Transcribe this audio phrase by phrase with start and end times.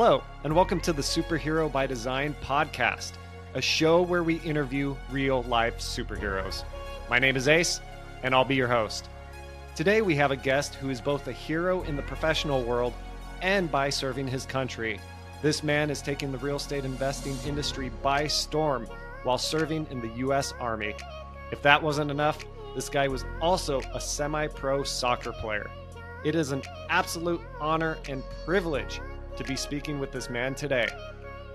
[0.00, 3.14] Hello, and welcome to the Superhero by Design podcast,
[3.54, 6.62] a show where we interview real life superheroes.
[7.10, 7.80] My name is Ace,
[8.22, 9.08] and I'll be your host.
[9.74, 12.94] Today, we have a guest who is both a hero in the professional world
[13.42, 15.00] and by serving his country.
[15.42, 18.86] This man is taking the real estate investing industry by storm
[19.24, 20.54] while serving in the U.S.
[20.60, 20.94] Army.
[21.50, 22.38] If that wasn't enough,
[22.76, 25.68] this guy was also a semi pro soccer player.
[26.24, 29.00] It is an absolute honor and privilege
[29.38, 30.88] to be speaking with this man today.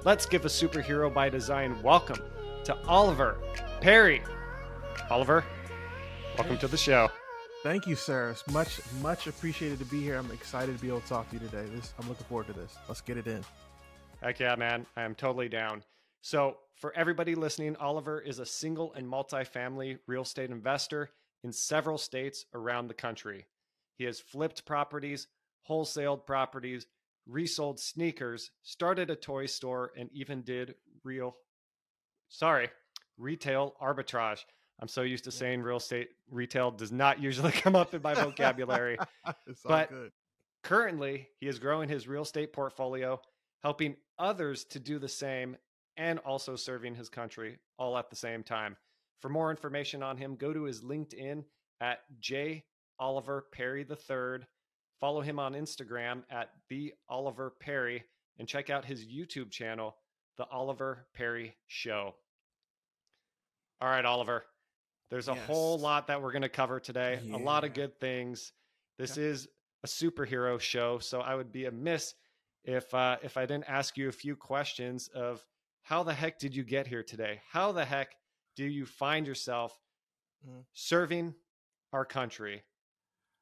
[0.06, 2.22] Let's give a superhero by design welcome
[2.64, 3.38] to Oliver
[3.82, 4.22] Perry.
[5.10, 5.44] Oliver,
[6.38, 7.10] welcome to the show.
[7.62, 8.30] Thank you, sir.
[8.30, 10.18] It's much, much appreciated to be here.
[10.18, 11.66] I'm excited to be able to talk to you today.
[11.76, 12.78] This, I'm looking forward to this.
[12.88, 13.44] Let's get it in.
[14.22, 14.86] Heck yeah, man.
[14.96, 15.84] I am totally down.
[16.22, 21.10] So, for everybody listening, Oliver is a single and multi-family real estate investor
[21.44, 23.46] in several states around the country.
[23.98, 25.28] He has flipped properties,
[25.70, 26.88] wholesaled properties,
[27.28, 31.36] resold sneakers, started a toy store, and even did real,
[32.30, 32.70] sorry,
[33.18, 34.40] retail arbitrage.
[34.80, 38.14] I'm so used to saying real estate retail does not usually come up in my
[38.14, 38.98] vocabulary.
[39.66, 40.12] but good.
[40.64, 43.20] currently, he is growing his real estate portfolio,
[43.62, 45.56] helping others to do the same,
[45.98, 48.76] and also serving his country all at the same time.
[49.22, 51.44] For more information on him, go to his LinkedIn
[51.80, 52.66] at J.
[53.00, 54.46] Oliver Perry III
[55.04, 58.06] Follow him on Instagram at the Oliver Perry
[58.40, 59.98] and check out his YouTube channel,
[60.38, 62.16] The Oliver Perry Show.
[63.82, 64.46] All right, Oliver.
[65.10, 65.46] There's a yes.
[65.46, 67.20] whole lot that we're going to cover today.
[67.22, 67.36] Yeah.
[67.36, 68.54] A lot of good things.
[68.98, 69.26] This yeah.
[69.26, 69.50] is
[69.84, 72.16] a superhero show, so I would be amiss
[72.64, 75.46] if uh, if I didn't ask you a few questions of
[75.82, 77.42] how the heck did you get here today?
[77.52, 78.16] How the heck
[78.56, 79.78] do you find yourself
[80.48, 80.60] mm-hmm.
[80.72, 81.36] serving
[81.92, 82.64] our country,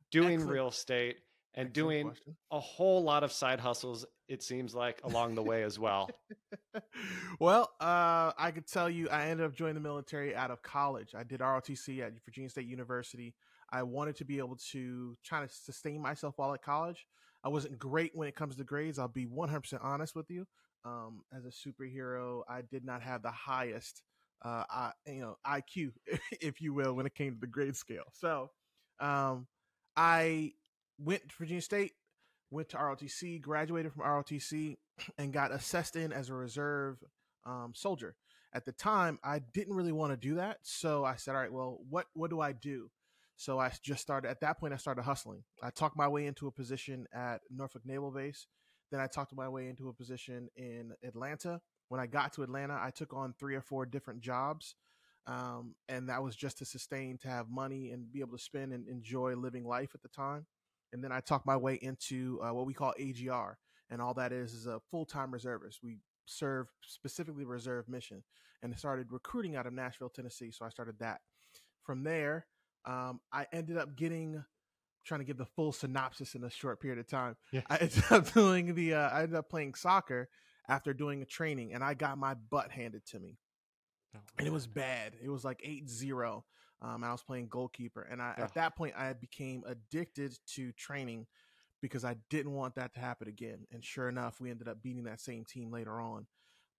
[0.09, 0.53] doing Excellent.
[0.53, 1.17] real estate,
[1.55, 2.35] and Excellent doing question.
[2.51, 6.09] a whole lot of side hustles it seems like along the way as well.
[7.39, 11.13] Well uh, i could tell you i ended up joining the military out of college.
[11.15, 13.33] I did rotc at virginia state university.
[13.71, 17.05] I wanted to be able to try to sustain myself while at college.
[17.43, 20.45] I wasn't great when it comes to grades i'll be 100% honest with you.
[20.85, 24.01] Um, as a superhero i did not have the highest
[24.43, 25.91] uh, I, you know iq
[26.41, 28.05] if you will when it came to the grade scale.
[28.13, 28.49] So
[28.99, 29.47] um,
[29.95, 30.51] i
[31.03, 31.93] went to Virginia State,
[32.49, 34.77] went to ROTC, graduated from ROTC,
[35.17, 36.97] and got assessed in as a reserve
[37.45, 38.15] um, soldier.
[38.53, 41.51] At the time, I didn't really want to do that, so I said, "All right,
[41.51, 42.91] well, what what do I do?"
[43.37, 44.29] So I just started.
[44.29, 45.43] At that point, I started hustling.
[45.63, 48.47] I talked my way into a position at Norfolk Naval Base.
[48.91, 51.61] Then I talked my way into a position in Atlanta.
[51.87, 54.75] When I got to Atlanta, I took on three or four different jobs,
[55.27, 58.73] um, and that was just to sustain, to have money, and be able to spend
[58.73, 60.45] and enjoy living life at the time
[60.93, 63.57] and then I talked my way into uh, what we call AGR,
[63.89, 65.79] and all that is is a full time reservist.
[65.83, 68.23] We serve specifically reserve mission,
[68.63, 70.51] and started recruiting out of Nashville, Tennessee.
[70.51, 71.21] So I started that.
[71.83, 72.45] From there,
[72.85, 74.43] um, I ended up getting
[75.03, 77.35] trying to give the full synopsis in a short period of time.
[77.51, 77.61] Yeah.
[77.69, 80.29] I ended up doing the uh, I ended up playing soccer
[80.67, 83.37] after doing a training, and I got my butt handed to me.
[84.15, 85.15] Oh, and it was bad.
[85.21, 86.43] It was like 8-0
[86.81, 88.43] um, I was playing goalkeeper, and I, yeah.
[88.43, 91.27] at that point, I became addicted to training
[91.81, 93.65] because I didn't want that to happen again.
[93.71, 96.27] And sure enough, we ended up beating that same team later on.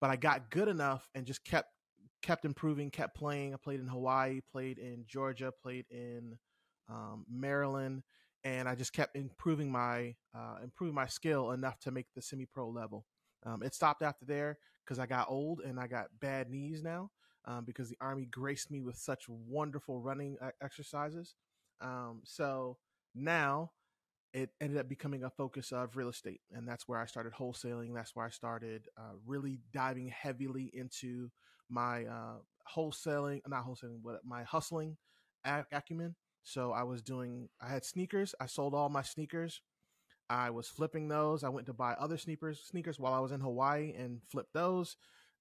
[0.00, 1.68] But I got good enough and just kept
[2.22, 3.52] kept improving, kept playing.
[3.52, 6.38] I played in Hawaii, played in Georgia, played in
[6.88, 8.02] um, Maryland,
[8.44, 12.46] and I just kept improving my uh, improving my skill enough to make the semi
[12.46, 13.06] pro level.
[13.44, 17.10] Um, it stopped after there because I got old and I got bad knees now
[17.46, 21.34] um, because the Army graced me with such wonderful running exercises.
[21.80, 22.78] Um, so
[23.14, 23.72] now
[24.32, 26.40] it ended up becoming a focus of real estate.
[26.52, 27.94] And that's where I started wholesaling.
[27.94, 31.30] That's where I started uh, really diving heavily into
[31.68, 32.36] my uh,
[32.74, 34.96] wholesaling, not wholesaling, but my hustling
[35.44, 36.14] acumen.
[36.44, 38.34] So I was doing, I had sneakers.
[38.40, 39.60] I sold all my sneakers.
[40.30, 41.44] I was flipping those.
[41.44, 44.96] I went to buy other sneakers, sneakers while I was in Hawaii and flipped those.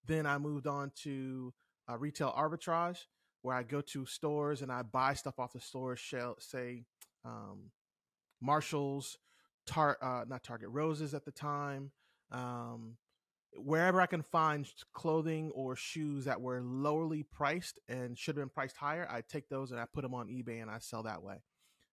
[0.06, 1.54] Then I moved on to
[1.92, 3.06] uh, retail arbitrage
[3.42, 6.84] where I go to stores and I buy stuff off the stores, shall say
[7.26, 7.72] um,
[8.40, 9.18] Marshalls,
[9.66, 11.92] Tar uh, not Target Roses at the time,
[12.32, 12.98] um,
[13.56, 18.50] wherever I can find clothing or shoes that were lowly priced and should have been
[18.50, 21.24] priced higher, I take those and I put them on eBay and I sell that
[21.24, 21.44] way.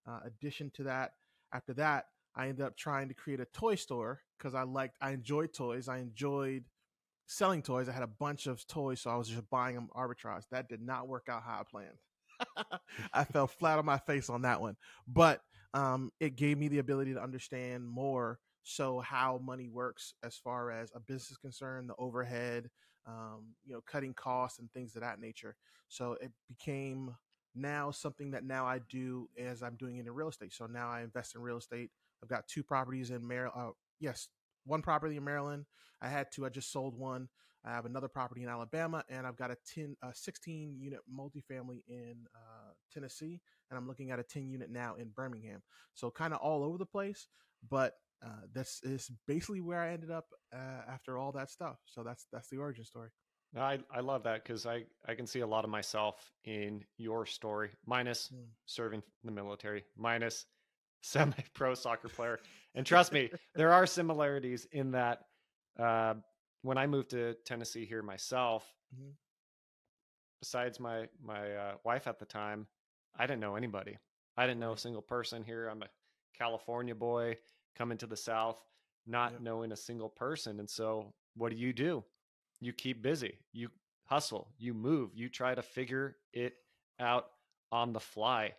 [0.07, 1.13] Uh, addition to that,
[1.53, 2.05] after that,
[2.35, 5.89] I ended up trying to create a toy store because I liked, I enjoyed toys.
[5.89, 6.63] I enjoyed
[7.29, 7.87] selling toys.
[7.87, 10.43] I had a bunch of toys, so I was just buying them arbitrage.
[10.51, 12.79] That did not work out how I planned.
[13.13, 14.75] I fell flat on my face on that one,
[15.07, 15.41] but
[15.73, 20.71] um, it gave me the ability to understand more so how money works as far
[20.71, 22.69] as a business concern, the overhead,
[23.07, 25.55] um, you know, cutting costs and things of that nature.
[25.87, 27.15] So it became
[27.55, 30.53] now something that now I do as I'm doing it in real estate.
[30.53, 31.91] So now I invest in real estate.
[32.23, 33.53] I've got two properties in Maryland.
[33.55, 34.27] Uh, yes,
[34.69, 35.65] one property in Maryland.
[36.01, 36.45] I had two.
[36.45, 37.27] I just sold one.
[37.65, 41.81] I have another property in Alabama, and I've got a 10, uh, 16 unit multifamily
[41.89, 45.61] in uh, Tennessee, and I'm looking at a 10 unit now in Birmingham.
[45.93, 47.27] So kind of all over the place,
[47.69, 47.95] but
[48.25, 51.77] uh, this is basically where I ended up uh, after all that stuff.
[51.85, 53.09] So that's that's the origin story.
[53.57, 57.25] I I love that because I I can see a lot of myself in your
[57.25, 58.45] story, minus mm.
[58.65, 60.45] serving the military, minus
[61.01, 62.39] semi-pro soccer player,
[62.75, 65.25] and trust me, there are similarities in that.
[65.79, 66.15] Uh,
[66.61, 69.11] when I moved to Tennessee here myself, mm-hmm.
[70.41, 72.67] besides my my uh, wife at the time,
[73.17, 73.97] I didn't know anybody.
[74.37, 75.67] I didn't know a single person here.
[75.67, 75.89] I'm a
[76.37, 77.37] California boy
[77.77, 78.61] coming to the South,
[79.05, 79.41] not yep.
[79.41, 80.59] knowing a single person.
[80.59, 82.03] And so, what do you do?
[82.61, 83.69] You keep busy, you
[84.05, 86.53] hustle, you move, you try to figure it
[86.99, 87.27] out
[87.71, 88.53] on the fly.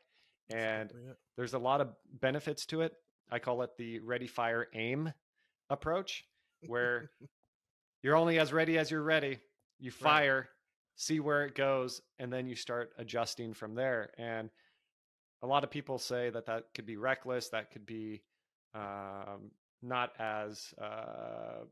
[0.52, 0.92] And
[1.36, 1.88] there's a lot of
[2.20, 2.92] benefits to it.
[3.30, 5.12] I call it the ready, fire, aim
[5.68, 6.24] approach,
[6.66, 7.10] where
[8.02, 9.38] you're only as ready as you're ready.
[9.78, 10.46] You fire, right.
[10.96, 14.10] see where it goes, and then you start adjusting from there.
[14.18, 14.50] And
[15.42, 18.22] a lot of people say that that could be reckless, that could be
[18.74, 19.50] um,
[19.82, 21.64] not as uh,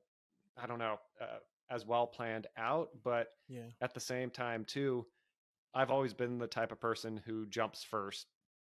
[0.61, 1.39] I don't know uh,
[1.71, 3.69] as well planned out, but yeah.
[3.81, 5.07] at the same time too,
[5.75, 8.27] I've always been the type of person who jumps first,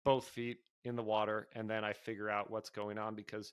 [0.07, 3.53] both feet in the water, and then I figure out what's going on because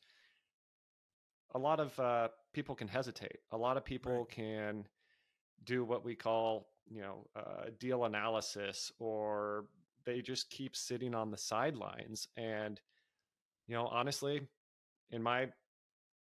[1.53, 3.39] a lot of uh, people can hesitate.
[3.51, 4.29] A lot of people right.
[4.29, 4.87] can
[5.65, 9.65] do what we call you know uh, deal analysis or
[10.05, 12.81] they just keep sitting on the sidelines and
[13.67, 14.41] you know honestly
[15.11, 15.47] in my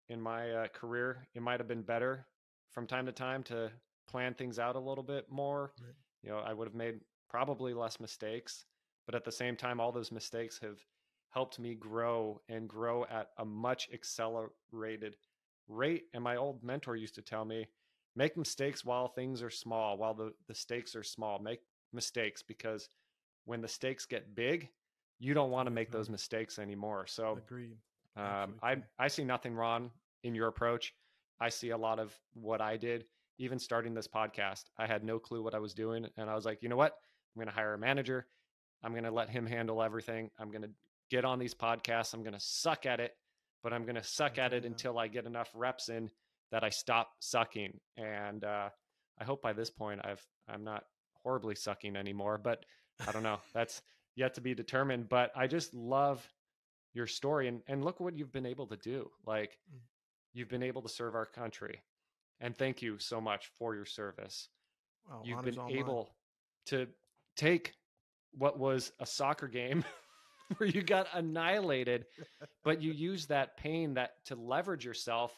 [0.09, 2.25] in my uh, career, it might have been better
[2.71, 3.71] from time to time to
[4.07, 5.73] plan things out a little bit more.
[5.81, 5.93] Right.
[6.21, 8.65] You know, I would have made probably less mistakes,
[9.05, 10.79] but at the same time, all those mistakes have
[11.29, 15.15] helped me grow and grow at a much accelerated
[15.67, 16.03] rate.
[16.13, 17.67] And my old mentor used to tell me,
[18.15, 21.39] make mistakes while things are small, while the, the stakes are small.
[21.39, 21.61] Make
[21.91, 22.89] mistakes because
[23.45, 24.69] when the stakes get big,
[25.19, 27.05] you don't want to make those mistakes anymore.
[27.07, 27.77] So Agreed.
[28.15, 29.89] Um, I I see nothing wrong
[30.23, 30.93] in your approach.
[31.39, 33.05] I see a lot of what I did,
[33.39, 34.65] even starting this podcast.
[34.77, 36.93] I had no clue what I was doing, and I was like, you know what?
[37.35, 38.27] I'm going to hire a manager.
[38.83, 40.29] I'm going to let him handle everything.
[40.39, 40.69] I'm going to
[41.09, 42.13] get on these podcasts.
[42.13, 43.15] I'm going to suck at it,
[43.61, 46.09] but I'm going to suck at it until I get enough reps in
[46.51, 47.79] that I stop sucking.
[47.97, 48.69] And uh,
[49.19, 50.83] I hope by this point I've I'm not
[51.23, 52.37] horribly sucking anymore.
[52.37, 52.65] But
[53.07, 53.39] I don't know.
[53.53, 53.81] That's
[54.15, 55.09] yet to be determined.
[55.09, 56.27] But I just love
[56.93, 59.79] your story and and look what you've been able to do like mm.
[60.33, 61.81] you've been able to serve our country
[62.39, 64.49] and thank you so much for your service
[65.09, 66.07] well, you've been able mine.
[66.65, 66.87] to
[67.35, 67.73] take
[68.37, 69.83] what was a soccer game
[70.57, 72.05] where you got annihilated
[72.63, 75.31] but you use that pain that to leverage yourself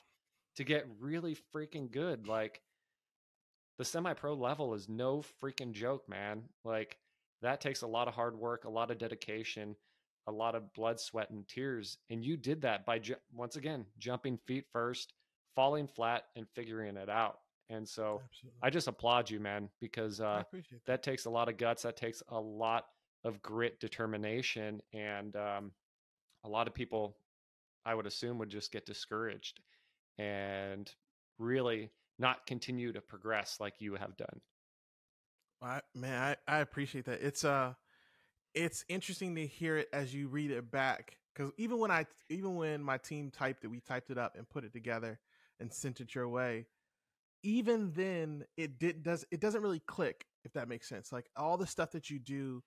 [0.55, 2.61] to get really freaking good like
[3.77, 6.97] the semi-pro level is no freaking joke man like
[7.41, 9.75] that takes a lot of hard work a lot of dedication
[10.27, 11.97] a lot of blood, sweat, and tears.
[12.09, 15.13] And you did that by, ju- once again, jumping feet first,
[15.55, 17.39] falling flat, and figuring it out.
[17.69, 18.59] And so Absolutely.
[18.61, 20.63] I just applaud you, man, because uh, that.
[20.85, 21.03] that.
[21.03, 21.83] takes a lot of guts.
[21.83, 22.85] That takes a lot
[23.25, 24.81] of grit, determination.
[24.93, 25.71] And um,
[26.45, 27.17] a lot of people,
[27.85, 29.59] I would assume, would just get discouraged
[30.17, 30.89] and
[31.37, 34.39] really not continue to progress like you have done.
[35.61, 37.21] I, man, I, I appreciate that.
[37.21, 37.73] It's uh
[38.53, 42.55] it's interesting to hear it as you read it back because even when I even
[42.55, 45.19] when my team typed it, we typed it up and put it together
[45.59, 46.67] and sent it your way.
[47.43, 51.11] Even then, it did does it doesn't really click if that makes sense.
[51.11, 52.63] Like all the stuff that you do,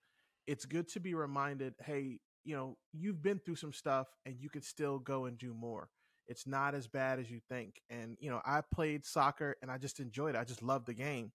[0.49, 1.75] it's good to be reminded.
[1.85, 5.55] Hey, you know you've been through some stuff and you could still go and do
[5.55, 5.91] more.
[6.27, 7.81] It's not as bad as you think.
[7.91, 10.39] And you know I played soccer and I just enjoyed it.
[10.39, 11.33] I just loved the game.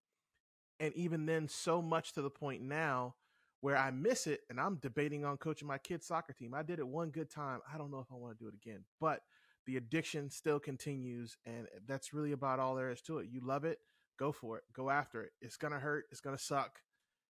[0.80, 3.16] And even then, so much to the point now
[3.62, 6.54] where I miss it and I'm debating on coaching my kids' soccer team.
[6.54, 7.60] I did it one good time.
[7.72, 9.22] I don't know if I want to do it again, but
[9.68, 11.38] the addiction still continues.
[11.46, 13.30] And eh, that's really about all there is to it.
[13.32, 13.78] You love it,
[14.18, 15.32] go for it, go after it.
[15.42, 16.80] It's going to hurt, it's going to suck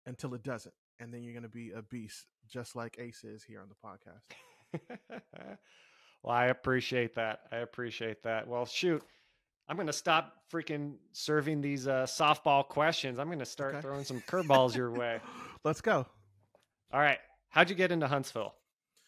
[0.07, 0.73] until it doesn't.
[0.99, 3.75] And then you're going to be a beast, just like Ace is here on the
[3.75, 4.79] podcast.
[6.23, 7.41] well, I appreciate that.
[7.51, 8.47] I appreciate that.
[8.47, 9.03] Well, shoot.
[9.67, 13.19] I'm going to stop freaking serving these uh, softball questions.
[13.19, 13.81] I'm going to start okay.
[13.81, 15.19] throwing some curveballs your way.
[15.63, 16.05] Let's go.
[16.93, 17.17] All right.
[17.49, 18.53] How'd you get into Huntsville?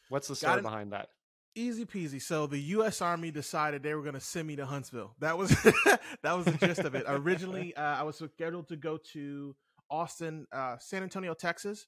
[0.10, 1.10] What's the story behind that?
[1.54, 2.22] Easy peasy.
[2.22, 3.02] So the U.S.
[3.02, 5.16] Army decided they were going to send me to Huntsville.
[5.20, 5.50] That was
[6.24, 7.04] that was the gist of it.
[7.08, 9.56] Originally, uh, I was scheduled to go to
[9.90, 11.88] Austin, uh, San Antonio, Texas,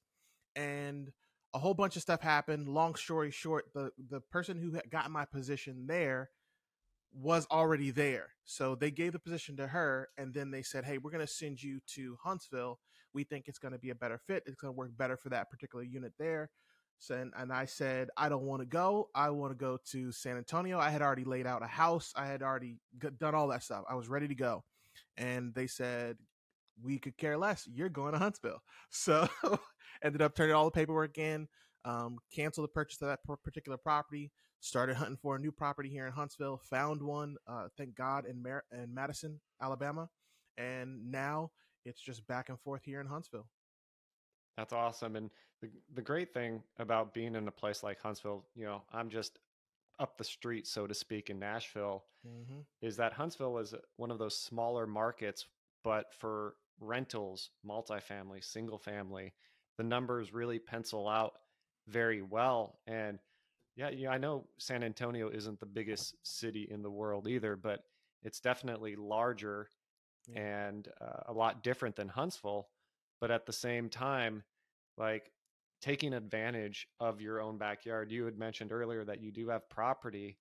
[0.56, 1.10] and
[1.54, 2.68] a whole bunch of stuff happened.
[2.68, 6.30] Long story short, the the person who got my position there
[7.12, 10.98] was already there, so they gave the position to her, and then they said, "Hey,
[10.98, 12.78] we're going to send you to Huntsville.
[13.12, 14.44] We think it's going to be a better fit.
[14.46, 16.50] It's going to work better for that particular unit there."
[17.08, 19.08] and, and I said, I don't want to go.
[19.14, 20.78] I want to go to San Antonio.
[20.78, 22.12] I had already laid out a house.
[22.14, 22.76] I had already
[23.18, 23.84] done all that stuff.
[23.88, 24.64] I was ready to go.
[25.16, 26.18] And they said,
[26.82, 27.68] we could care less.
[27.72, 28.62] You're going to Huntsville.
[28.90, 29.28] So
[30.02, 31.48] ended up turning all the paperwork in,
[31.84, 36.06] um, canceled the purchase of that particular property, started hunting for a new property here
[36.06, 40.08] in Huntsville, found one, uh, thank God, in, Mar- in Madison, Alabama.
[40.58, 41.50] And now
[41.84, 43.46] it's just back and forth here in Huntsville.
[44.56, 45.16] That's awesome.
[45.16, 45.30] And
[45.62, 49.38] the the great thing about being in a place like Huntsville, you know, I'm just
[49.98, 52.60] up the street, so to speak, in Nashville, mm-hmm.
[52.82, 55.46] is that Huntsville is one of those smaller markets,
[55.84, 59.32] but for rentals, multifamily, single family,
[59.78, 61.34] the numbers really pencil out
[61.88, 62.78] very well.
[62.86, 63.18] And
[63.76, 67.84] yeah, yeah, I know San Antonio isn't the biggest city in the world either, but
[68.22, 69.68] it's definitely larger
[70.28, 70.66] yeah.
[70.66, 72.68] and uh, a lot different than Huntsville
[73.20, 74.42] but at the same time
[74.96, 75.30] like
[75.80, 80.38] taking advantage of your own backyard you had mentioned earlier that you do have property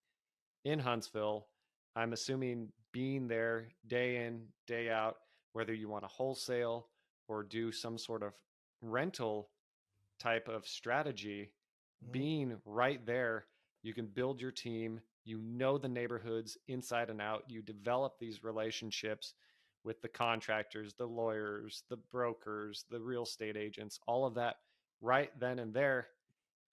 [0.65, 1.48] in huntsville
[1.96, 5.17] i'm assuming being there day in day out
[5.53, 6.88] whether you want to wholesale
[7.27, 8.34] or do some sort of
[8.82, 9.50] rental
[10.20, 11.51] type of strategy
[12.03, 12.12] mm-hmm.
[12.12, 13.46] being right there
[13.84, 18.44] you can build your team you know the neighborhoods inside and out you develop these
[18.44, 19.34] relationships
[19.84, 24.58] with the contractors, the lawyers, the brokers, the real estate agents, all of that
[25.01, 26.08] right then and there.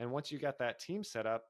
[0.00, 1.44] And once you got that team set up,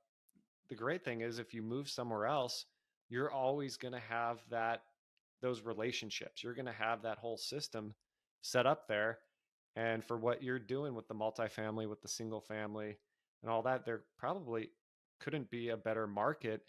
[0.68, 2.66] the great thing is if you move somewhere else,
[3.08, 4.82] you're always going to have that
[5.42, 6.42] those relationships.
[6.42, 7.94] You're going to have that whole system
[8.42, 9.18] set up there.
[9.74, 12.96] And for what you're doing with the multifamily, with the single family,
[13.42, 14.70] and all that, there probably
[15.20, 16.62] couldn't be a better market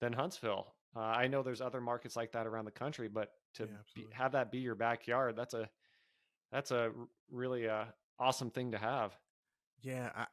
[0.00, 0.74] than Huntsville.
[0.94, 4.06] Uh, I know there's other markets like that around the country, but to yeah, be,
[4.12, 5.68] have that be your backyard, that's a
[6.50, 6.90] that's a
[7.30, 7.84] really uh,
[8.18, 9.16] awesome thing to have.
[9.80, 10.26] Yeah, I,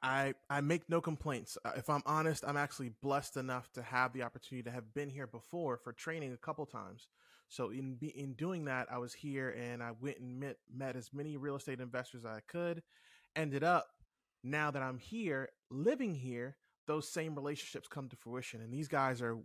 [0.49, 1.57] I, I make no complaints.
[1.65, 5.09] Uh, if I'm honest, I'm actually blessed enough to have the opportunity to have been
[5.09, 7.07] here before for training a couple times.
[7.49, 11.11] So in in doing that, I was here and I went and met met as
[11.11, 12.83] many real estate investors as I could.
[13.35, 13.87] Ended up
[14.43, 16.55] now that I'm here, living here,
[16.87, 19.37] those same relationships come to fruition, and these guys are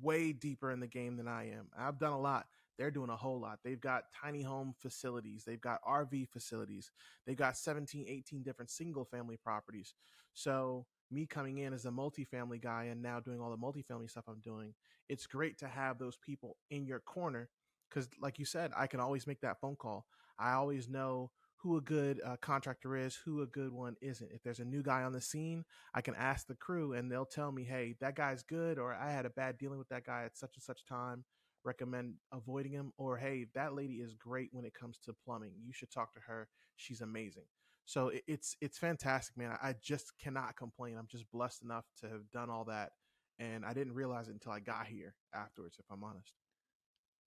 [0.00, 1.68] way deeper in the game than I am.
[1.76, 2.46] I've done a lot.
[2.78, 3.58] They're doing a whole lot.
[3.62, 6.90] They've got tiny home facilities, they've got RV facilities,
[7.26, 9.94] they've got 17, 18 different single family properties.
[10.34, 14.24] So, me coming in as a multifamily guy and now doing all the multifamily stuff
[14.28, 14.74] I'm doing,
[15.08, 17.48] it's great to have those people in your corner
[17.88, 20.06] because, like you said, I can always make that phone call.
[20.38, 24.32] I always know who a good uh, contractor is, who a good one isn't.
[24.32, 25.64] If there's a new guy on the scene,
[25.94, 29.12] I can ask the crew and they'll tell me, hey, that guy's good, or I
[29.12, 31.24] had a bad dealing with that guy at such and such time.
[31.64, 35.52] Recommend avoiding him, or hey, that lady is great when it comes to plumbing.
[35.64, 36.48] You should talk to her.
[36.74, 37.44] She's amazing.
[37.84, 39.56] So it, it's it's fantastic, man.
[39.62, 40.96] I just cannot complain.
[40.98, 42.92] I'm just blessed enough to have done all that,
[43.38, 45.76] and I didn't realize it until I got here afterwards.
[45.78, 46.32] If I'm honest.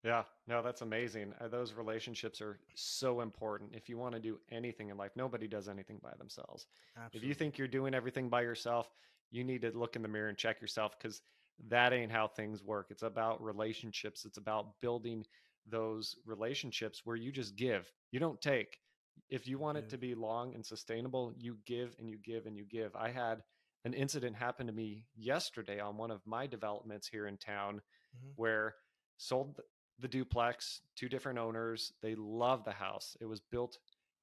[0.03, 1.33] Yeah, no, that's amazing.
[1.41, 3.71] Uh, those relationships are so important.
[3.73, 6.67] If you want to do anything in life, nobody does anything by themselves.
[6.95, 7.17] Absolutely.
[7.17, 8.87] If you think you're doing everything by yourself,
[9.31, 11.23] you need to look in the mirror and check yourself because
[11.69, 12.87] that ain't how things work.
[12.91, 15.25] It's about relationships, it's about building
[15.67, 18.77] those relationships where you just give, you don't take.
[19.29, 22.55] If you want it to be long and sustainable, you give and you give and
[22.55, 22.95] you give.
[22.95, 23.41] I had
[23.83, 28.29] an incident happen to me yesterday on one of my developments here in town mm-hmm.
[28.35, 28.75] where
[29.17, 29.59] sold
[29.99, 31.93] the duplex, two different owners.
[32.01, 33.15] They love the house.
[33.21, 33.77] It was built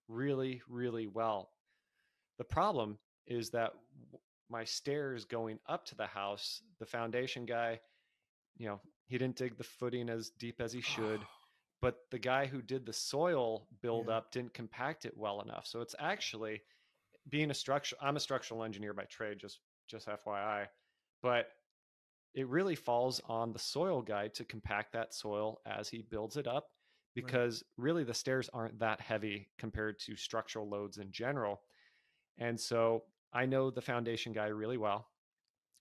[0.09, 1.51] really, really well.
[2.39, 3.73] The problem is that
[4.51, 7.81] my stairs going up to the house, the foundation guy,
[8.59, 11.21] you know, he didn't dig the footing as deep as he should.
[11.83, 14.41] but the guy who did the soil buildup yeah.
[14.41, 15.67] didn't compact it well enough.
[15.67, 16.63] So it's actually
[17.29, 17.97] being a structure.
[18.01, 19.59] I'm a structural engineer by trade, just
[19.89, 20.67] just FYI.
[21.23, 21.49] But
[22.35, 26.47] it really falls on the soil guy to compact that soil as he builds it
[26.47, 26.69] up
[27.15, 27.85] because right.
[27.85, 31.61] really the stairs aren't that heavy compared to structural loads in general.
[32.39, 33.03] And so
[33.35, 35.09] I know the foundation guy really well.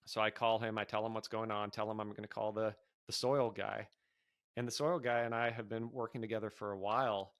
[0.05, 2.27] So I call him, I tell him what's going on, tell him I'm going to
[2.27, 2.74] call the
[3.08, 3.88] the soil guy.
[4.58, 7.34] And the soil guy and I have been working together for a while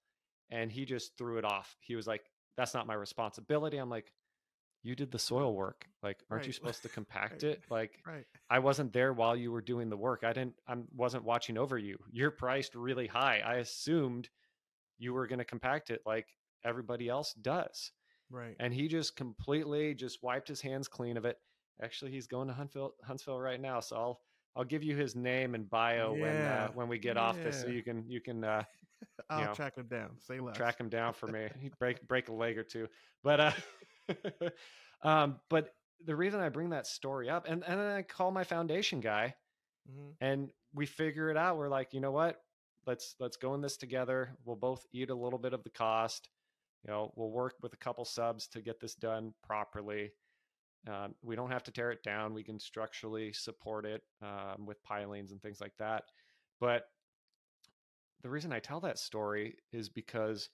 [0.50, 1.76] and he just threw it off.
[1.80, 2.24] He was like,
[2.56, 3.76] that's not my responsibility.
[3.78, 4.12] I'm like,
[4.82, 5.86] you did the soil work.
[6.02, 7.52] Like, aren't you supposed to compact Right.
[7.52, 7.62] it?
[7.70, 8.24] Like, Right.
[8.50, 10.24] I wasn't there while you were doing the work.
[10.24, 10.54] I didn't.
[10.66, 11.98] I wasn't watching over you.
[12.10, 13.40] You're priced really high.
[13.44, 14.28] I assumed
[14.98, 16.26] you were going to compact it like
[16.64, 17.92] everybody else does,
[18.30, 18.56] Right.
[18.58, 21.38] and he just completely just wiped his hands clean of it.
[21.80, 24.20] Actually, he's going to Huntsville, Huntsville right now, so I'll
[24.56, 27.68] I'll give you his name and bio when uh, when we get off this, so
[27.68, 28.62] you can you can uh,
[29.30, 30.10] I'll know, track him down.
[30.20, 30.56] Say less.
[30.56, 31.48] track him down for me.
[31.60, 32.88] He'd break break a leg or two.
[33.22, 33.52] But uh
[35.02, 38.44] um but the reason I bring that story up and, and then I call my
[38.44, 39.34] foundation guy
[39.90, 40.12] Mhm.
[40.20, 41.56] and we figure it out.
[41.56, 42.40] We're like, you know what?
[42.86, 44.36] Let's let's go in this together.
[44.44, 46.28] We'll both eat a little bit of the cost.
[46.84, 50.12] You know, we'll work with a couple subs to get this done properly.
[50.88, 52.34] Um, we don't have to tear it down.
[52.34, 56.04] We can structurally support it um, with pilings and things like that.
[56.60, 56.88] But
[58.22, 60.48] the reason I tell that story is because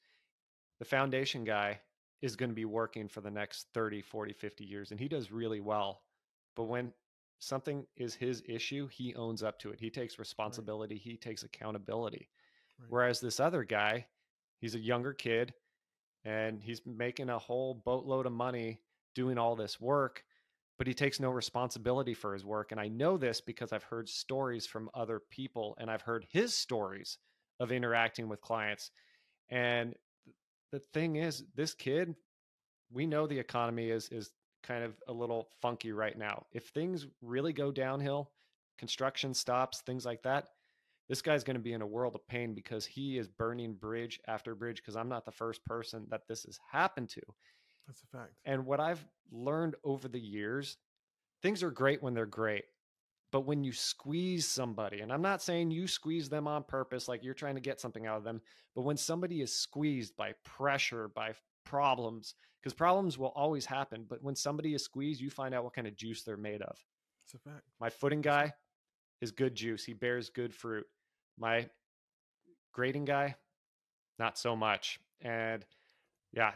[0.78, 1.80] the foundation guy
[2.20, 5.30] is going to be working for the next 30, 40, 50 years, and he does
[5.30, 6.02] really well.
[6.56, 6.92] But when
[7.38, 9.80] something is his issue, he owns up to it.
[9.80, 12.28] He takes responsibility, he takes accountability.
[12.80, 12.86] Right.
[12.90, 14.06] Whereas this other guy,
[14.60, 15.54] he's a younger kid
[16.24, 18.80] and he's making a whole boatload of money
[19.18, 20.22] doing all this work,
[20.78, 22.70] but he takes no responsibility for his work.
[22.70, 26.54] And I know this because I've heard stories from other people and I've heard his
[26.54, 27.18] stories
[27.58, 28.92] of interacting with clients.
[29.50, 29.96] And
[30.70, 32.14] the thing is, this kid,
[32.92, 34.30] we know the economy is is
[34.62, 36.46] kind of a little funky right now.
[36.52, 38.30] If things really go downhill,
[38.78, 40.50] construction stops, things like that,
[41.08, 44.20] this guy's going to be in a world of pain because he is burning bridge
[44.28, 47.22] after bridge because I'm not the first person that this has happened to.
[47.88, 48.34] That's a fact.
[48.44, 50.76] And what I've learned over the years,
[51.42, 52.64] things are great when they're great.
[53.32, 57.24] But when you squeeze somebody, and I'm not saying you squeeze them on purpose, like
[57.24, 58.40] you're trying to get something out of them,
[58.74, 61.32] but when somebody is squeezed by pressure, by
[61.64, 65.74] problems, because problems will always happen, but when somebody is squeezed, you find out what
[65.74, 66.76] kind of juice they're made of.
[67.26, 67.64] It's a fact.
[67.80, 68.54] My footing guy
[69.20, 69.84] is good juice.
[69.84, 70.86] He bears good fruit.
[71.38, 71.68] My
[72.72, 73.36] grading guy,
[74.18, 75.00] not so much.
[75.20, 75.66] And
[76.32, 76.52] yeah,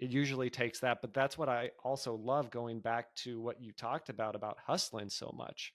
[0.00, 1.00] it usually takes that.
[1.02, 5.10] But that's what I also love going back to what you talked about, about hustling
[5.10, 5.72] so much.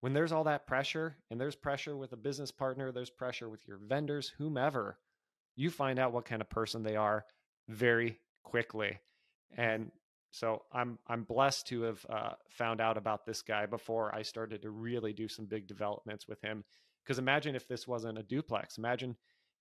[0.00, 3.66] When there's all that pressure, and there's pressure with a business partner, there's pressure with
[3.66, 4.98] your vendors, whomever,
[5.56, 7.24] you find out what kind of person they are
[7.68, 9.00] very quickly.
[9.56, 9.90] And
[10.30, 14.62] so I'm I'm blessed to have uh, found out about this guy before I started
[14.62, 16.64] to really do some big developments with him.
[17.02, 18.76] Because imagine if this wasn't a duplex.
[18.76, 19.16] Imagine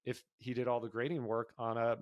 [0.06, 1.98] if he did all the grading work on a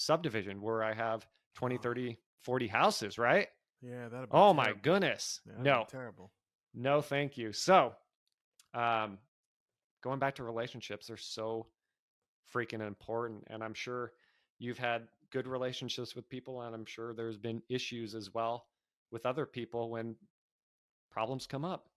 [0.00, 1.80] subdivision where I have 20, Oh.
[1.82, 3.48] 30, 40 houses, right?
[3.82, 4.28] Yeah, that.
[4.30, 5.40] Oh my goodness.
[5.58, 6.32] no, terrible.
[6.74, 7.52] no, thank you.
[7.52, 7.94] So,
[8.74, 9.18] um,
[10.02, 11.66] going back to relationships, they're so
[12.54, 13.44] freaking important.
[13.48, 14.12] And I'm sure
[14.58, 18.66] you've had good relationships with people, and I'm sure there's been issues as well
[19.10, 20.16] with other people when
[21.10, 21.88] problems come up.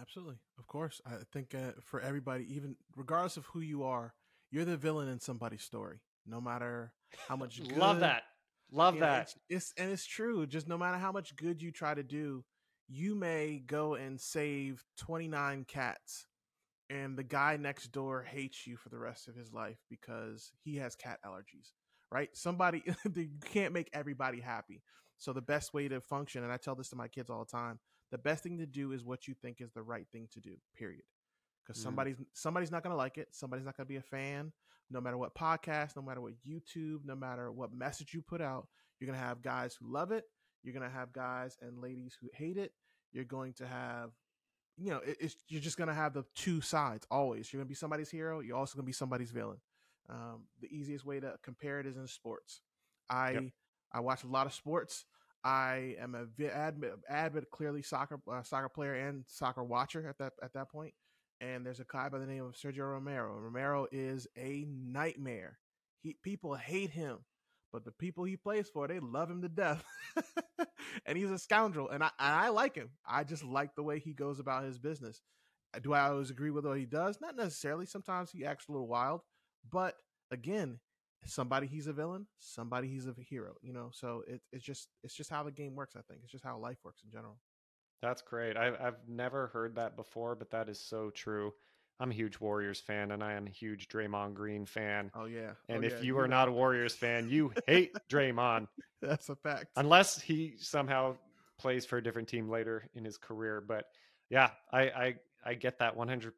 [0.00, 1.00] Absolutely, of course.
[1.06, 4.14] I think uh, for everybody, even regardless of who you are,
[4.50, 6.00] you're the villain in somebody's story.
[6.26, 6.92] No matter
[7.28, 8.22] how much good, Love that.
[8.72, 9.22] Love that.
[9.22, 10.46] It's, it's and it's true.
[10.46, 12.44] Just no matter how much good you try to do,
[12.88, 16.26] you may go and save 29 cats
[16.88, 20.76] and the guy next door hates you for the rest of his life because he
[20.76, 21.72] has cat allergies,
[22.12, 22.28] right?
[22.32, 22.82] Somebody
[23.14, 24.82] you can't make everybody happy.
[25.18, 27.50] So the best way to function and I tell this to my kids all the
[27.50, 27.78] time,
[28.12, 30.56] the best thing to do is what you think is the right thing to do,
[30.76, 31.02] period.
[31.66, 31.82] Cuz Mm.
[31.82, 34.52] somebody's somebody's not going to like it, somebody's not going to be a fan,
[34.90, 38.68] no matter what podcast, no matter what YouTube, no matter what message you put out,
[38.98, 40.24] you're going to have guys who love it.
[40.62, 42.72] You're going to have guys and ladies who hate it.
[43.12, 44.10] You're going to have,
[44.76, 47.52] you know, it, it's you're just going to have the two sides always.
[47.52, 48.40] You're going to be somebody's hero.
[48.40, 49.58] You're also going to be somebody's villain.
[50.08, 52.62] Um, the easiest way to compare it is in sports.
[53.10, 53.42] I Yep.
[53.92, 55.04] I watch a lot of sports.
[55.44, 60.18] I am a vi- avid, avid clearly soccer uh, soccer player and soccer watcher at
[60.18, 60.92] that at that point.
[61.40, 63.34] And there's a guy by the name of Sergio Romero.
[63.38, 65.58] Romero is a nightmare.
[66.02, 67.18] He people hate him,
[67.72, 69.84] but the people he plays for, they love him to death.
[71.06, 72.90] and he's a scoundrel, and I and I like him.
[73.06, 75.20] I just like the way he goes about his business.
[75.74, 77.20] Uh, Do I always agree with what he does?
[77.20, 77.84] Not necessarily.
[77.86, 79.20] Sometimes he acts a little wild,
[79.70, 79.96] but
[80.30, 80.80] again,
[81.26, 83.56] somebody he's a villain, somebody he's a hero.
[83.62, 85.96] You know, so it, it's just it's just how the game works.
[85.96, 87.38] I think it's just how life works in general.
[88.02, 88.56] That's great.
[88.56, 91.52] I've I've never heard that before, but that is so true.
[91.98, 95.10] I'm a huge Warriors fan, and I am a huge Draymond Green fan.
[95.14, 95.52] Oh yeah.
[95.70, 98.68] Oh, and Oh, if yeah, you are not a Warriors fan, you hate Draymond,
[99.02, 99.66] that's a fact.
[99.76, 101.16] unless he somehow
[101.58, 103.62] plays for a different team later in his career.
[103.66, 103.86] But
[104.28, 106.32] yeah, I I, I get that 100%.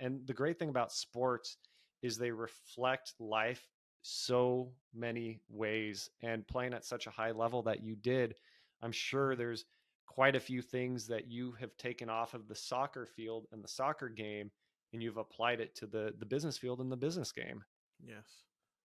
[0.00, 1.58] And the great thing about sports
[2.02, 3.66] is they reflect life
[4.02, 6.08] so many ways.
[6.22, 8.36] And playing at such a high level that you did,
[8.82, 9.38] I'm sure mm-hmm.
[9.38, 9.64] there's
[10.06, 13.68] quite a few things that you have taken off of the soccer field and the
[13.68, 14.50] soccer game
[14.92, 17.64] and you've applied it to the the business field and the business game.
[18.06, 18.24] Yes.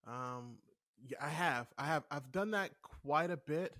[0.08, 0.58] Um
[1.08, 1.67] yeah, I have.
[1.77, 3.73] I have I've done that quite a bit.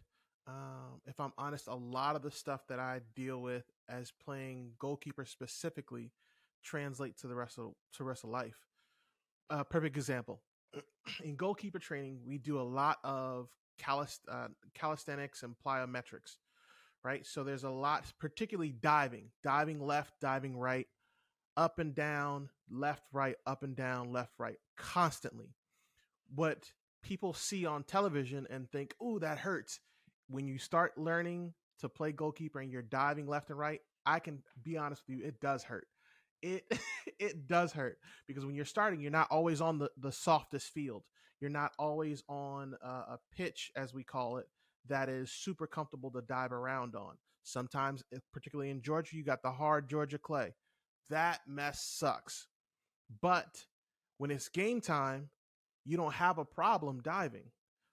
[0.48, 4.72] Um, if I'm honest, a lot of the stuff that I deal with as playing
[4.80, 6.12] goalkeeper specifically
[6.64, 8.58] translate to the rest of to rest of life.
[9.50, 10.42] Uh, perfect example.
[11.24, 16.38] In goalkeeper training, we do a lot of calist- uh, calisthenics and plyometrics,
[17.04, 17.26] right?
[17.26, 20.88] So there's a lot, particularly diving, diving left, diving right,
[21.58, 25.56] up and down, left, right, up and down, left, right, constantly.
[26.34, 29.80] What people see on television and think, "Ooh, that hurts."
[30.28, 34.44] When you start learning to play goalkeeper and you're diving left and right, I can
[34.64, 35.88] be honest with you, it does hurt.
[36.42, 36.66] It
[37.20, 41.04] it does hurt because when you're starting, you're not always on the the softest field.
[41.42, 44.48] You're not always on a, a pitch, as we call it,
[44.90, 47.16] that is super comfortable to dive around on.
[47.44, 50.54] Sometimes, eh, particularly in Georgia, you got the hard Georgia clay.
[51.10, 52.48] That mess sucks.
[53.22, 53.66] But
[54.18, 55.30] when it's game time,
[55.86, 57.52] you don't have a problem diving.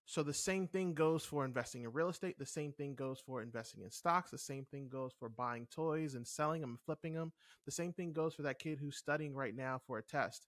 [0.09, 2.39] So the same thing goes for investing in real estate.
[2.39, 4.31] The same thing goes for investing in stocks.
[4.31, 7.33] The same thing goes for buying toys and selling them and flipping them.
[7.65, 10.47] The same thing goes for that kid who's studying right now for a test.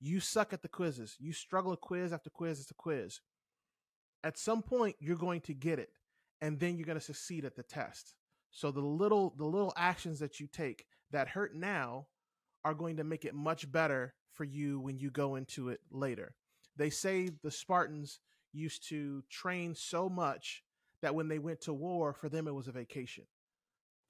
[0.00, 1.16] You suck at the quizzes.
[1.18, 3.20] You struggle quiz after quiz after quiz.
[4.24, 5.90] At some point, you're going to get it,
[6.40, 8.14] and then you're going to succeed at the test.
[8.50, 12.06] So the little the little actions that you take that hurt now
[12.64, 16.34] are going to make it much better for you when you go into it later.
[16.76, 18.20] They say the Spartans
[18.52, 20.62] used to train so much
[21.02, 23.24] that when they went to war, for them it was a vacation.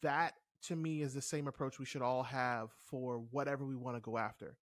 [0.02, 0.34] That
[0.68, 4.00] to me is the same approach we should all have for whatever we want to
[4.00, 4.56] go after.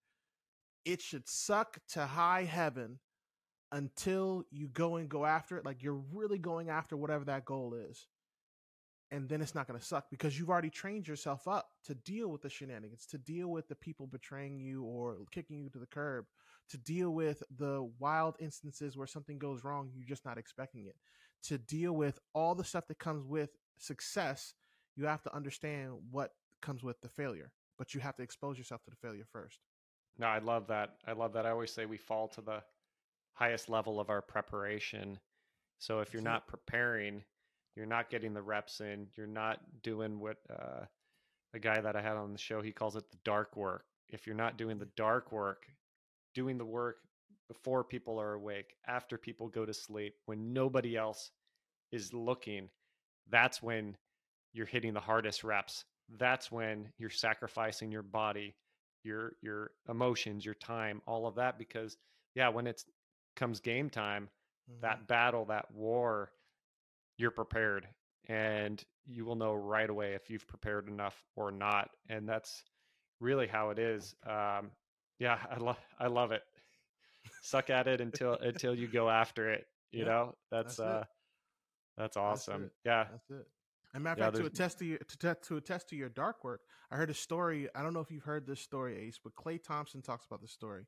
[0.83, 2.99] It should suck to high heaven
[3.73, 5.65] until you go and go after it.
[5.65, 8.07] Like you're really going after whatever that goal is.
[9.11, 12.29] And then it's not going to suck because you've already trained yourself up to deal
[12.29, 15.85] with the shenanigans, to deal with the people betraying you or kicking you to the
[15.87, 16.25] curb,
[16.69, 20.95] to deal with the wild instances where something goes wrong, you're just not expecting it.
[21.43, 24.53] To deal with all the stuff that comes with success,
[24.95, 26.31] you have to understand what
[26.61, 29.59] comes with the failure, but you have to expose yourself to the failure first.
[30.17, 30.95] No, I love that.
[31.07, 31.45] I love that.
[31.45, 32.63] I always say we fall to the
[33.33, 35.19] highest level of our preparation.
[35.79, 37.23] So if you're not preparing,
[37.75, 40.85] you're not getting the reps in, you're not doing what uh,
[41.53, 43.85] a guy that I had on the show, he calls it the dark work.
[44.09, 45.65] If you're not doing the dark work,
[46.35, 46.97] doing the work
[47.47, 51.31] before people are awake, after people go to sleep, when nobody else
[51.91, 52.69] is looking,
[53.29, 53.97] that's when
[54.53, 55.85] you're hitting the hardest reps.
[56.17, 58.55] That's when you're sacrificing your body,
[59.03, 61.97] your your emotions, your time, all of that because
[62.35, 62.83] yeah, when it
[63.35, 64.29] comes game time,
[64.69, 64.81] mm-hmm.
[64.81, 66.31] that battle, that war,
[67.17, 67.87] you're prepared
[68.29, 71.89] and you will know right away if you've prepared enough or not.
[72.09, 72.63] And that's
[73.19, 74.15] really how it is.
[74.25, 74.71] Um,
[75.19, 76.43] yeah, I love I love it.
[77.41, 79.65] Suck at it until until you go after it.
[79.91, 81.07] You yeah, know, that's, that's uh it.
[81.97, 82.63] that's awesome.
[82.63, 83.47] That's yeah, that's it.
[83.93, 86.43] And matter of yeah, fact, to attest to, your, to, to attest to your dark
[86.43, 87.69] work, I heard a story.
[87.75, 90.47] I don't know if you've heard this story, Ace, but Klay Thompson talks about the
[90.47, 90.87] story.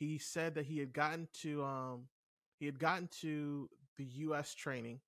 [0.00, 2.08] He said that he had gotten to um
[2.58, 4.54] he had gotten to the U.S.
[4.54, 5.00] training,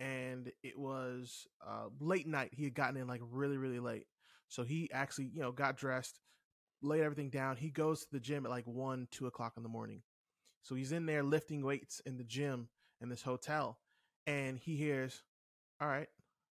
[0.00, 2.50] and it was uh, late night.
[2.52, 4.06] He had gotten in like really really late,
[4.48, 6.18] so he actually you know got dressed,
[6.82, 7.56] laid everything down.
[7.56, 10.02] He goes to the gym at like one, two o'clock in the morning.
[10.62, 12.68] So he's in there lifting weights in the gym
[13.00, 13.78] in this hotel,
[14.26, 15.22] and he hears,
[15.80, 16.08] "All right,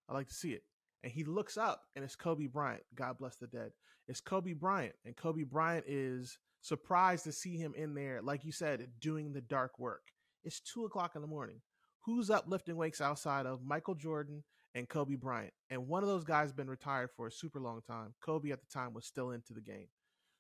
[0.08, 0.64] I like to see it."
[1.04, 2.84] And he looks up, and it's Kobe Bryant.
[2.96, 3.74] God bless the dead.
[4.08, 8.52] It's Kobe Bryant, and Kobe Bryant is surprised to see him in there, like you
[8.52, 10.02] said, doing the dark work.
[10.44, 11.62] It's two o'clock in the morning.
[12.06, 15.54] Who's up lifting weights outside of Michael Jordan and Kobe Bryant?
[15.70, 18.14] And one of those guys been retired for a super long time.
[18.24, 19.88] Kobe at the time was still into the game.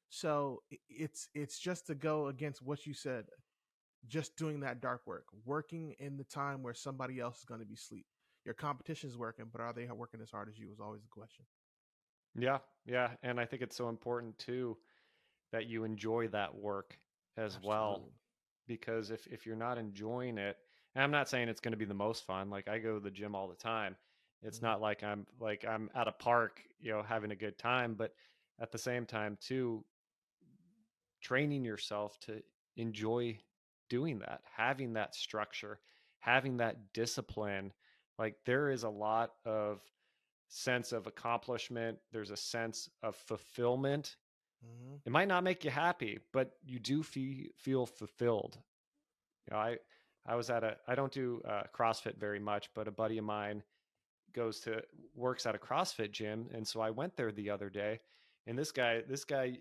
[0.09, 3.25] So it's it's just to go against what you said,
[4.07, 7.65] just doing that dark work, working in the time where somebody else is going to
[7.65, 8.05] be asleep.
[8.45, 10.71] Your competition is working, but are they working as hard as you?
[10.71, 11.45] Is always the question.
[12.37, 14.77] Yeah, yeah, and I think it's so important too
[15.53, 16.97] that you enjoy that work
[17.37, 17.69] as Absolutely.
[17.69, 18.09] well,
[18.67, 20.57] because if if you're not enjoying it,
[20.95, 22.49] and I'm not saying it's going to be the most fun.
[22.49, 23.95] Like I go to the gym all the time.
[24.41, 24.65] It's mm-hmm.
[24.65, 28.13] not like I'm like I'm at a park, you know, having a good time, but
[28.59, 29.85] at the same time too
[31.21, 32.41] training yourself to
[32.75, 33.39] enjoy
[33.89, 35.79] doing that, having that structure,
[36.19, 37.71] having that discipline.
[38.19, 39.81] Like there is a lot of
[40.49, 44.17] sense of accomplishment, there's a sense of fulfillment.
[44.65, 44.95] Mm-hmm.
[45.05, 48.57] It might not make you happy, but you do feel feel fulfilled.
[49.47, 49.77] You know, I
[50.25, 53.25] I was at a I don't do uh, CrossFit very much, but a buddy of
[53.25, 53.63] mine
[54.33, 54.81] goes to
[55.15, 57.99] works at a CrossFit gym, and so I went there the other day,
[58.47, 59.57] and this guy this guy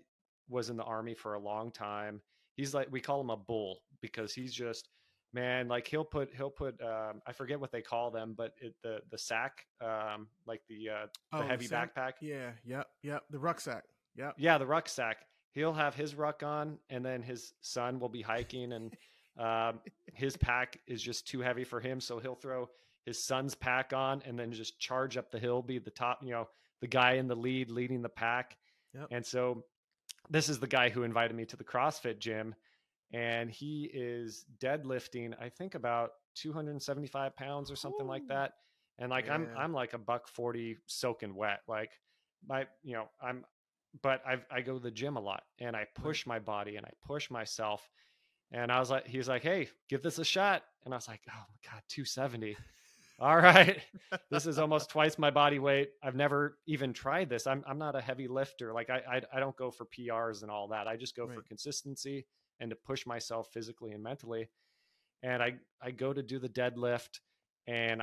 [0.49, 2.21] was in the army for a long time.
[2.55, 4.89] He's like we call him a bull because he's just
[5.33, 8.75] man like he'll put he'll put um, I forget what they call them, but it,
[8.83, 11.93] the the sack um, like the uh, the Oh, heavy sack?
[11.95, 12.13] backpack.
[12.21, 13.23] Yeah, yep, yep.
[13.29, 13.83] The rucksack.
[14.15, 14.35] Yep.
[14.37, 15.17] Yeah, the rucksack.
[15.51, 18.93] He'll have his ruck on, and then his son will be hiking, and
[19.37, 19.79] um,
[20.13, 21.99] his pack is just too heavy for him.
[21.99, 22.69] So he'll throw
[23.05, 26.31] his son's pack on, and then just charge up the hill, be the top, you
[26.31, 26.47] know,
[26.81, 28.57] the guy in the lead leading the pack.
[28.93, 29.07] Yep.
[29.11, 29.63] And so
[30.29, 32.55] this is the guy who invited me to the CrossFit gym,
[33.11, 38.53] and he is deadlifting, I think about 275 pounds or something like that.
[38.99, 41.61] And like I'm I'm like a buck 40 soaking wet.
[41.67, 41.91] Like
[42.47, 43.43] my you know, I'm
[44.01, 46.85] but I I go to the gym a lot and I push my body and
[46.85, 47.87] I push myself.
[48.51, 50.63] And I was like, he was like, hey, give this a shot.
[50.85, 52.55] And I was like, oh my God, 270.
[53.19, 53.79] All right.
[54.31, 55.91] this is almost twice my body weight.
[56.03, 57.47] I've never even tried this.
[57.47, 58.73] I'm I'm not a heavy lifter.
[58.73, 60.87] Like I I, I don't go for PRs and all that.
[60.87, 62.25] I just go for consistency
[62.59, 64.49] and to push myself physically and mentally.
[65.21, 67.19] And I I go to do the deadlift
[67.67, 68.01] and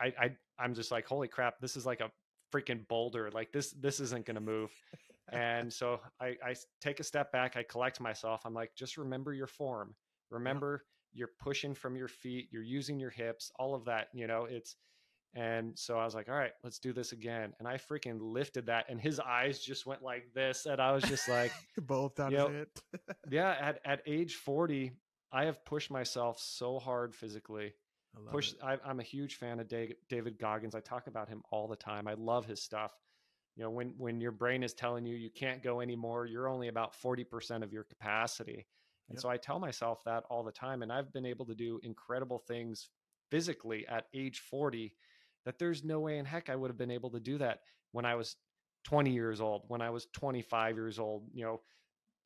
[0.00, 2.10] I I I'm just like, holy crap, this is like a
[2.52, 3.30] freaking boulder.
[3.32, 4.70] Like this this isn't gonna move.
[5.32, 6.36] And so I
[6.80, 8.42] take a step back, I collect myself.
[8.44, 9.94] I'm like, just remember your form.
[10.30, 14.44] Remember you're pushing from your feet, you're using your hips, all of that, you know,
[14.44, 14.76] it's
[15.34, 17.52] and so I was like, all right, let's do this again.
[17.58, 20.66] And I freaking lifted that and his eyes just went like this.
[20.66, 22.30] And I was just like, Both Yep.
[22.30, 22.66] his head.
[23.30, 24.92] yeah, at, at age 40,
[25.32, 27.74] I have pushed myself so hard physically
[28.16, 28.58] I love push it.
[28.62, 32.08] I, i'm a huge fan of david goggins i talk about him all the time
[32.08, 32.92] i love his stuff
[33.58, 36.68] you know when when your brain is telling you you can't go anymore you're only
[36.68, 38.68] about 40% of your capacity
[39.10, 39.20] and Yep.
[39.20, 42.38] so i tell myself that all the time and i've been able to do incredible
[42.38, 42.90] things
[43.30, 44.96] physically at age 40
[45.44, 47.60] that there's no way in heck i would have been able to do that
[47.92, 48.36] when i was
[48.84, 51.60] 20 years old when i was 25 years old you know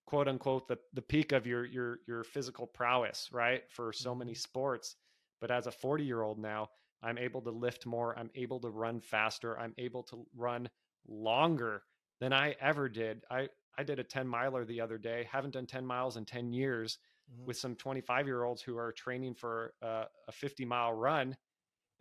[0.06, 4.34] quote unquote the, the peak of your your your physical prowess right for so many
[4.34, 4.34] Mhm.
[4.34, 4.96] sports
[5.40, 6.68] but as a 40 year old now
[7.02, 10.68] i'm able to lift more i'm able to run faster i'm able to run
[11.06, 11.82] longer
[12.20, 15.66] than i ever did i i did a 10 miler the other day haven't done
[15.66, 16.98] 10 miles in 10 years
[17.30, 17.46] Mhm.
[17.46, 21.36] with some 25 year olds who are training for uh, a 50 mile run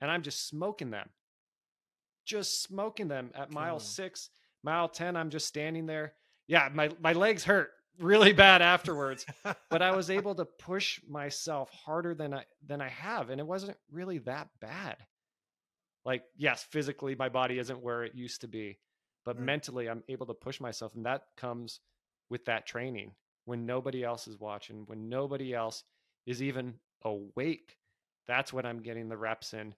[0.02, 1.10] and i'm just smoking them
[2.26, 4.30] just smoking them at mile six
[4.64, 6.14] mile 10 i'm just standing there
[6.48, 9.26] yeah my, my legs hurt really bad afterwards
[9.70, 13.46] but I was able to push myself harder than I than I have, and it
[13.46, 14.98] wasn't really that bad.
[16.04, 18.80] Like, yes, physically my body isn't where it used to be,
[19.26, 19.46] but Right.
[19.46, 21.80] mentally I'm able to push myself, and that comes
[22.30, 25.84] with that training when nobody else is watching, when nobody else
[26.26, 27.78] is even awake.
[28.28, 29.76] That's when I'm getting the reps in.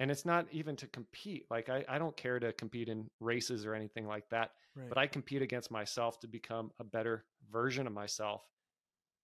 [0.00, 1.46] And it's not even to compete.
[1.50, 4.90] Like I, I don't care to compete in races or anything like that Right.
[4.90, 8.42] but I compete against myself to become a better version of myself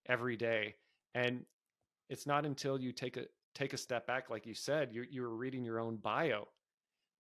[0.07, 0.77] every day.
[1.15, 1.45] And
[2.09, 5.23] it's not until you take a take a step back, like you said, you you
[5.23, 6.49] were reading your own bio.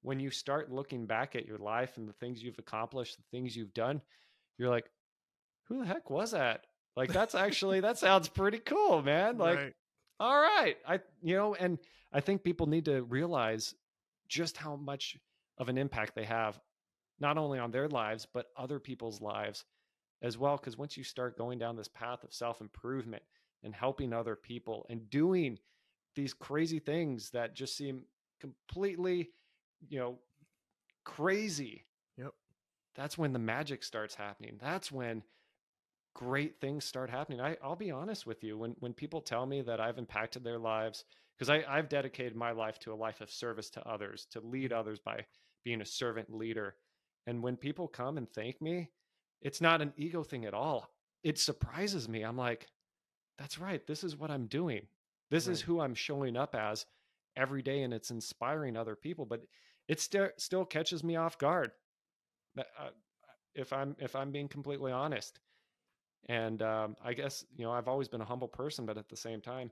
[0.03, 3.55] When you start looking back at your life and the things you've accomplished, the things
[3.55, 4.01] you've done,
[4.57, 4.91] you're like,
[5.69, 6.67] who the heck was that?
[6.97, 9.39] Like that's actually that sounds pretty cool, man.
[9.39, 9.75] Like right.
[10.19, 11.79] all right i you know and
[12.13, 13.75] i think people need to realize
[14.29, 15.17] just how much
[15.59, 16.61] of an impact they have
[17.19, 19.65] not only on their lives but other people's lives
[20.23, 23.23] as well because once you start going down this path of self-improvement
[23.63, 25.59] and helping other people and doing
[26.15, 28.03] these crazy things that just seem
[28.41, 29.31] completely
[29.89, 30.19] you know
[31.05, 31.85] crazy.
[32.17, 32.33] Yep.
[32.95, 34.59] that's when the magic starts happening.
[34.61, 35.23] That's when
[36.15, 37.41] great things start happening.
[37.41, 40.59] I, i'll be honest with you when when people tell me that i've impacted their
[40.59, 41.05] lives
[41.39, 44.81] because i've dedicated my life to a life of service to others to lead mm-hmm.
[44.81, 45.25] others by
[45.65, 46.75] being a servant leader.
[47.27, 48.91] And when people come and thank me
[49.43, 50.91] it's not an ego thing at all.
[51.23, 52.23] It surprises me.
[52.23, 52.67] I'm like
[53.39, 53.87] that's right.
[53.87, 54.83] This is what i'm doing.
[55.31, 56.87] This is who i'm showing up as
[57.37, 59.25] every day and it's inspiring other people.
[59.25, 59.43] But
[59.91, 61.73] it still still catches me off guard
[62.57, 62.91] uh,
[63.57, 65.41] if i'm if i'm being completely honest.
[66.29, 69.17] And um, i guess you know i've always been a humble person but at the
[69.17, 69.71] same time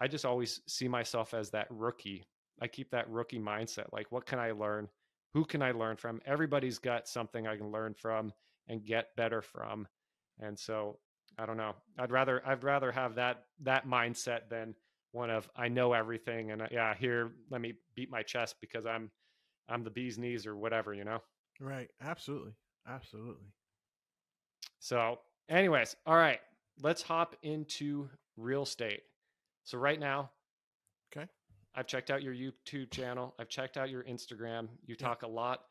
[0.00, 2.24] i just always see myself as that rookie.
[2.60, 4.88] I keep that rookie mindset like what can i learn?
[5.34, 6.20] Who can i learn from?
[6.24, 8.32] Everybody's got something i can learn from
[8.68, 9.88] and get better from.
[10.38, 11.00] And so
[11.36, 11.74] i don't know.
[11.98, 14.76] I'd rather i'd rather have that that mindset than
[15.12, 18.84] one of i know everything and uh, yeah here let me beat my chest because
[18.86, 19.10] i'm
[19.68, 21.20] i'm the bee's knees or whatever you know
[21.60, 21.90] Right.
[22.00, 22.52] Absolutely.
[22.86, 23.48] Absolutely.
[24.78, 26.38] So, anyways, all right,
[26.82, 29.02] let's hop into real estate.
[29.64, 30.30] So, right now,
[31.10, 31.26] Okay.
[31.74, 33.34] I've checked out your YouTube channel.
[33.38, 34.68] I've checked out your Instagram.
[34.86, 35.64] You talk a lot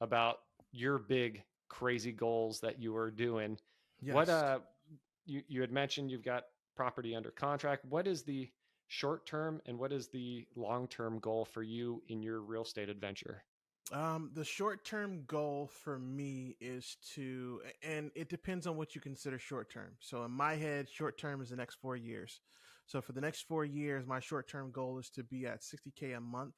[0.00, 0.38] about
[0.72, 3.58] your big crazy goals that you are doing.
[4.00, 4.14] Yes.
[4.14, 4.60] What uh
[5.26, 6.44] you you had mentioned you've got
[6.76, 7.84] property under contract.
[7.84, 8.48] What is the
[8.88, 12.88] short term and what is the long term goal for you in your real estate
[12.88, 13.42] adventure?
[13.92, 19.00] Um, the short term goal for me is to, and it depends on what you
[19.00, 19.96] consider short term.
[20.00, 22.40] So in my head, short term is the next four years.
[22.86, 26.16] So for the next four years, my short term goal is to be at 60K
[26.16, 26.54] a month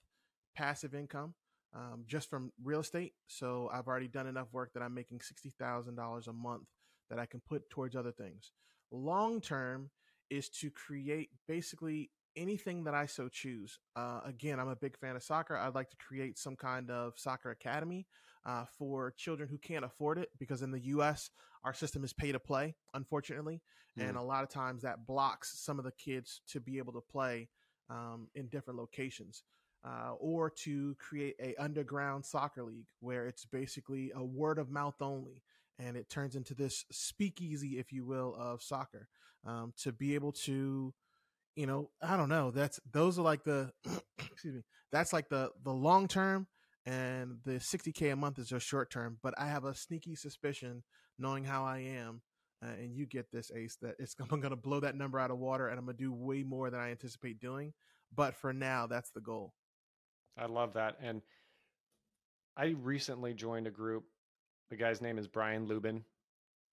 [0.57, 1.35] passive income
[1.75, 3.13] um, just from real estate.
[3.27, 6.65] So I've already done enough work that I'm making $60,000 a month
[7.11, 8.53] that I can put towards other things.
[8.91, 9.91] Long term
[10.31, 13.79] is to create basically anything that I so choose.
[13.95, 15.57] Uh, again, I'm a big fan of soccer.
[15.57, 18.07] I'd like to create some kind of soccer academy
[18.45, 21.31] uh, for children who can't afford it because in the US,
[21.65, 23.63] our system is pay to play, unfortunately.
[23.99, 24.09] Mm.
[24.09, 27.01] And a lot of times that blocks some of the kids to be able to
[27.01, 27.49] play
[27.91, 29.43] um, in different locations.
[29.85, 34.97] Uh, or to create a underground soccer league where it's basically a word of mouth
[35.01, 35.41] only
[35.79, 39.09] and it turns into this speakeasy if you will of soccer
[39.47, 40.93] um, to be able to
[41.57, 42.51] you know, I don't know.
[42.51, 43.73] That's those are like the
[44.19, 44.63] excuse me.
[44.93, 46.47] That's like the the long term,
[46.85, 49.19] and the 60k a month is just short term.
[49.23, 50.85] But I have a sneaky suspicion,
[51.19, 52.21] knowing how I am,
[52.63, 55.31] uh, and you get this ace that it's I'm going to blow that number out
[55.31, 57.73] of water, and I'm going to do way more than I anticipate doing.
[58.15, 59.55] But for now, that's the goal.
[60.39, 61.23] I love that, and
[62.55, 64.05] I recently joined a group.
[64.71, 66.03] The guy's name is Brian Luebben.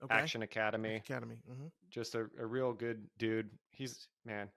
[0.03, 0.15] Okay.
[0.15, 0.95] Action Academy.
[0.95, 1.37] Academy.
[1.49, 1.67] Mm-hmm.
[1.89, 3.49] Just a, a real good dude.
[3.71, 4.49] He's man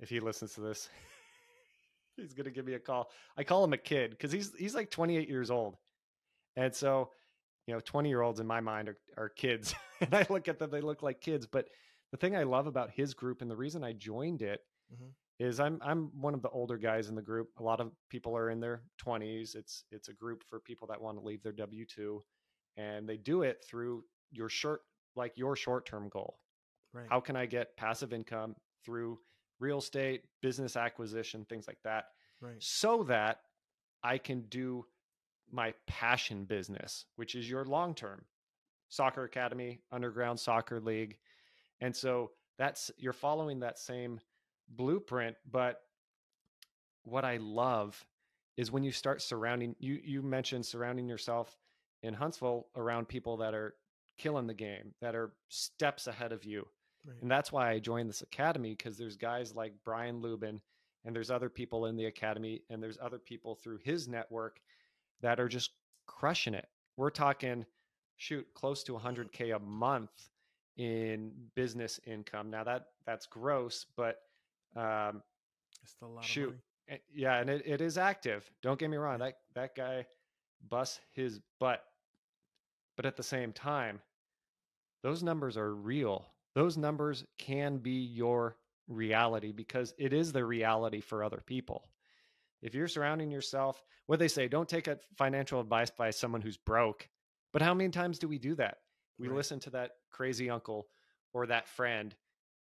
[0.00, 0.88] if he listens to this.
[2.16, 3.10] he's gonna give me a call.
[3.36, 5.76] I call him a kid because he's he's like 28 years old,
[6.56, 7.10] and so
[7.66, 10.58] you know 20 year olds in my mind are, are kids, and I look at
[10.58, 11.46] them they look like kids.
[11.46, 11.68] But
[12.10, 14.60] the thing I love about his group and the reason I joined it
[14.92, 15.10] mm-hmm.
[15.38, 17.48] is I'm I'm one of the older guys in the group.
[17.58, 19.54] A lot of people are in their 20s.
[19.54, 22.22] It's it's a group for people that want to leave their W two,
[22.76, 24.82] and they do it through your short
[25.16, 26.38] like your short term goal.
[26.92, 27.06] Right.
[27.08, 29.18] How can I get passive income through
[29.58, 32.06] real estate, business acquisition, things like that.
[32.40, 32.56] Right.
[32.58, 33.40] So that
[34.02, 34.84] I can do
[35.50, 38.24] my passion business, which is your long term
[38.88, 41.16] soccer academy, underground soccer league.
[41.80, 44.20] And so that's you're following that same
[44.68, 45.80] blueprint, but
[47.04, 48.04] what I love
[48.56, 51.56] is when you start surrounding you you mentioned surrounding yourself
[52.04, 53.74] in Huntsville around people that are
[54.18, 56.66] killing the game, that are steps ahead of you,
[57.06, 57.20] Right.
[57.20, 60.60] And that's why I joined this academy because there's guys like Brian Luebben
[61.04, 64.60] and there's other people in the academy and there's other people through his network
[65.20, 65.72] that are just
[66.06, 66.66] crushing it.
[66.96, 67.66] We're talking
[68.16, 70.28] shoot close to 100k a month
[70.76, 72.50] in business income.
[72.50, 74.20] Now that that's gross, but
[74.76, 75.22] um
[75.82, 76.56] it's a lot shoot.
[77.12, 78.50] Yeah, and it, it is active.
[78.62, 79.18] Don't get me wrong.
[79.18, 80.06] That that guy
[80.70, 81.82] busts his butt.
[82.96, 84.00] But at the same time,
[85.02, 88.56] those numbers are real those numbers can be your
[88.88, 91.88] reality because it is the reality for other people.
[92.62, 96.56] If you're surrounding yourself, what they say, don't take a financial advice by someone who's
[96.56, 97.08] broke.
[97.52, 98.78] But how many times do we do that?
[99.18, 99.36] We right.
[99.36, 100.86] listen to that crazy uncle
[101.32, 102.14] or that friend,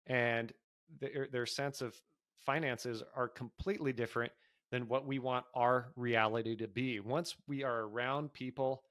[0.06, 0.52] and
[1.00, 1.94] their, their sense of
[2.40, 4.32] finances are completely different
[4.70, 7.00] than what we want our reality to be.
[7.00, 8.82] Once we are around people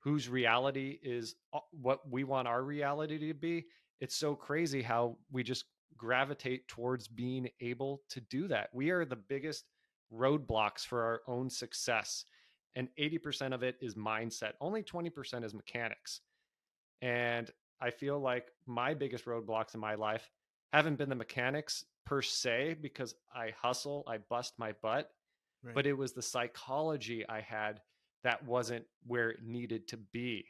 [0.00, 3.66] whose reality is uh, what we want our reality to be,
[4.00, 5.64] it's so crazy how we just
[5.96, 8.68] gravitate towards being able to do that.
[8.72, 9.64] We are the biggest
[10.14, 12.24] roadblocks for our own success.
[12.76, 16.20] And 80% of it is mindset, only 20% is mechanics.
[17.02, 20.30] And I feel like my biggest roadblocks in my life
[20.72, 25.10] haven't been the mechanics per se, because I hustle, I bust my butt,
[25.62, 25.74] right.
[25.74, 27.80] but it was the psychology I had
[28.24, 30.44] that wasn't where it needed to be.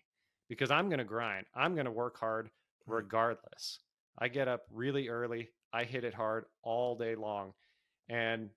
[0.48, 2.92] Because I'm going to grind, I'm going to work hard, mm-hmm.
[2.92, 3.80] regardless.
[4.18, 5.50] I get up really early.
[5.72, 7.52] I hit it hard all day long.
[8.08, 8.50] And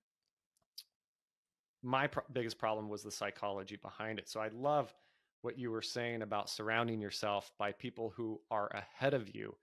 [1.84, 4.30] my pro- biggest problem was the psychology behind it.
[4.30, 4.94] So I love
[5.42, 9.56] what you were saying about surrounding yourself by people who are ahead of you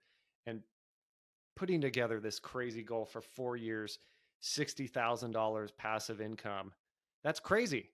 [0.45, 0.61] and
[1.55, 3.99] putting together this crazy goal for four years,
[4.43, 6.71] $60,000 passive income.
[7.23, 7.89] That's crazy,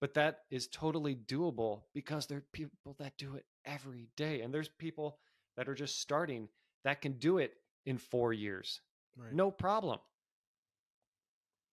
[0.00, 4.40] but that is totally doable because there are people that do it every day.
[4.40, 5.18] And there's people
[5.56, 6.48] that are just starting
[6.84, 8.80] that can do it in four years.
[9.16, 9.32] Right.
[9.32, 9.98] No problem.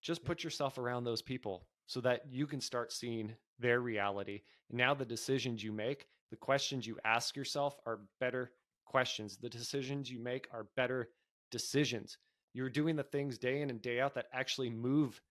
[0.01, 4.41] Just put yourself around those people so that you can start seeing their reality.
[4.69, 8.51] And now the decisions you make, the questions you ask yourself are better
[8.85, 9.37] questions.
[9.37, 11.09] The decisions you make are better
[11.49, 12.17] decisions.
[12.53, 15.21] You're doing the things day in and day out that actually move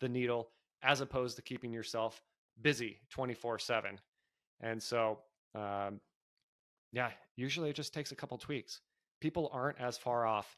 [0.00, 0.50] the needle
[0.82, 2.20] as opposed to keeping yourself
[2.60, 3.98] busy 24 7.
[4.60, 5.18] And so,
[5.54, 6.00] um,
[6.92, 8.80] yeah, usually it just takes a couple tweaks.
[9.20, 10.56] People aren't as far off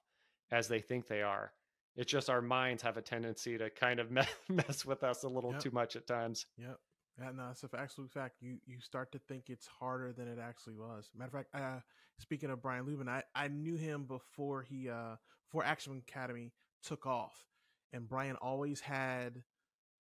[0.51, 1.53] as they think they are.
[1.97, 4.11] It's just our minds have a tendency to kind of
[4.49, 5.61] mess with us a little Yep.
[5.61, 6.47] too much at times.
[6.59, 6.78] Yep.
[7.20, 8.38] Yeah, no, it's an absolute fact.
[8.40, 11.09] You you start to think it's harder than it actually was.
[11.16, 11.78] Matter of fact, uh,
[12.18, 15.14] speaking of Brian Luebben, I, I knew him before he uh
[15.49, 17.47] before Action Academy took off,
[17.92, 19.45] and Brian always had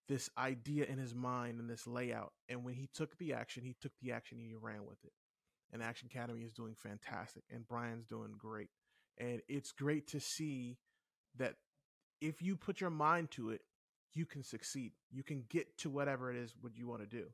[0.08, 2.32] this idea in his mind and this layout.
[2.48, 5.12] And when he took the action, he took the action and he ran with it.
[5.72, 8.68] And Action Academy is doing fantastic, and Brian's doing great.
[9.18, 10.78] And it's great to see
[11.36, 11.54] that
[12.20, 13.62] if you put your mind to it,
[14.12, 14.92] you can succeed.
[15.10, 17.26] You can get to whatever it is what you want to do.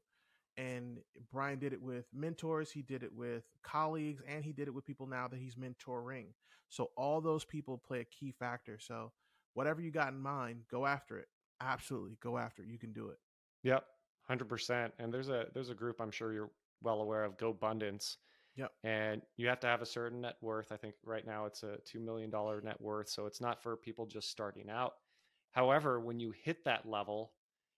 [0.56, 0.98] And
[1.30, 4.86] Brian did it with mentors, he did it with colleagues, and he did it with
[4.86, 6.26] people now that he's mentoring.
[6.68, 8.78] So all those people play a key factor.
[8.78, 9.12] So
[9.54, 11.28] whatever you got in mind, go after it.
[11.60, 12.68] Absolutely, go after it.
[12.68, 13.18] You can do it.
[13.62, 13.84] Yep,
[14.22, 14.94] hundred percent.
[14.98, 16.52] And there's a there's a group I'm sure you're
[16.82, 18.16] well aware of, GoBundance.
[18.56, 18.72] Yep.
[18.82, 20.72] And you have to have a certain net worth.
[20.72, 23.76] I think right now it's a two million dollar net worth, so it's not for
[23.76, 24.94] people just starting out.
[25.52, 27.34] However, when you hit that level,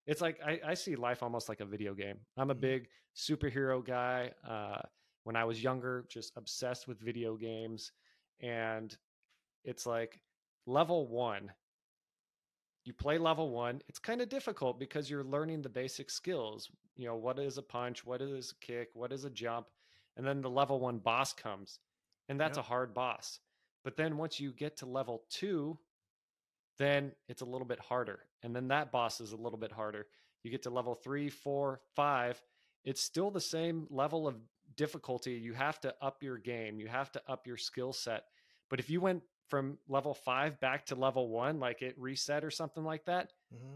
[0.07, 2.19] it's like I, I see life almost like a video game.
[2.37, 2.61] I'm a Mhm.
[2.61, 4.33] big superhero guy.
[4.45, 4.83] Uh,
[5.25, 7.93] when I was younger, just obsessed with video games,
[8.41, 8.97] and
[9.65, 10.21] it's like
[10.67, 11.53] level one
[12.85, 17.07] you play level one it's kind of difficult because you're learning the basic skills you
[17.07, 19.67] know what is a punch what is a kick what is a jump
[20.17, 21.79] and then the level one boss comes
[22.29, 22.65] and that's Yep.
[22.65, 23.41] a hard boss.
[23.85, 25.79] But then once you get to level two
[26.79, 30.07] then it's a little bit harder and then that boss is a little bit harder.
[30.43, 32.41] You get to level three four five
[32.85, 34.37] it's still the same level of
[34.77, 35.33] difficulty.
[35.35, 38.25] You have to up your game you have to up your skill set
[38.71, 39.23] but if you went
[39.53, 43.75] from level five back to level one, like it reset or something like that, Mm-hmm.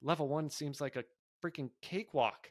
[0.00, 1.04] level one seems like a
[1.44, 2.50] freaking cakewalk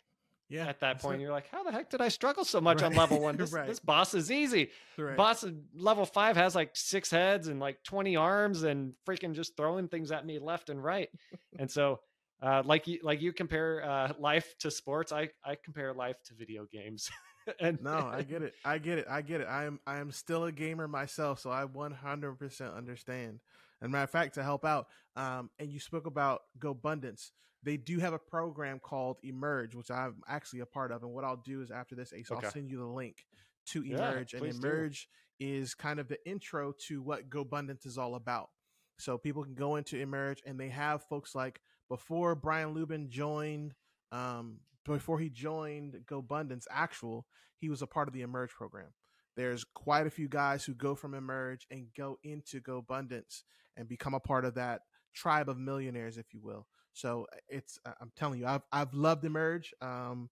[0.49, 0.67] Yeah.
[0.67, 1.19] at that point.
[1.19, 1.23] it.
[1.23, 3.37] You're like, how the heck did I struggle so much on level one?
[3.41, 3.65] This, Right.
[3.67, 4.69] this boss is easy.
[4.99, 5.17] Right.
[5.17, 5.43] Boss
[5.73, 10.11] level five has like six heads and like 20 arms and freaking just throwing things
[10.11, 11.09] at me left and right.
[11.57, 12.01] and so,
[12.43, 16.35] uh, like you, like you compare uh, life to sports, I, I compare life to
[16.35, 17.09] video games.
[17.59, 18.53] and no, I get it.
[18.63, 19.07] I get it.
[19.09, 19.47] I get it.
[19.47, 23.39] I am I am still a gamer myself, so I 100% understand.
[23.81, 27.31] And matter of fact, to help out, um, and you spoke about GoBundance.
[27.63, 31.03] They do have a program called Emerge, which I'm actually a part of.
[31.03, 32.45] And what I'll do is after this, Ace, Okay.
[32.45, 33.25] I'll send you the link
[33.67, 34.33] to Yeah, Emerge.
[34.33, 34.67] and please do.
[34.67, 38.49] Emerge is kind of the intro to what GoBundance is all about.
[38.97, 43.73] So people can go into Emerge, and they have folks like before Brian Luebben joined.
[44.11, 47.25] Um, before he joined GoBundance Actual,
[47.57, 48.93] he was a part of the Emerge program.
[49.35, 53.43] There's quite a few guys who go from Emerge and go into GoBundance
[53.77, 54.81] and become a part of that
[55.13, 56.67] tribe of millionaires, if you will.
[56.93, 59.73] So it's I- I'm telling you, I've I've loved Emerge.
[59.81, 60.29] Um,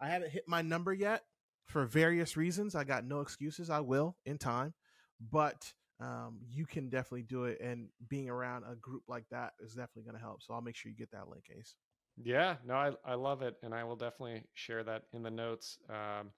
[0.00, 1.22] I haven't hit my number yet
[1.66, 2.74] for various reasons.
[2.74, 3.70] I got no excuses.
[3.70, 4.74] I will in time,
[5.20, 7.60] but um, you can definitely do it.
[7.60, 10.42] And being around a group like that is definitely going to help.
[10.42, 11.74] So I'll make sure you get that link, Ace.
[12.22, 15.78] Yeah, no, I, I love it, and I will definitely share that in the notes
[15.88, 16.32] um,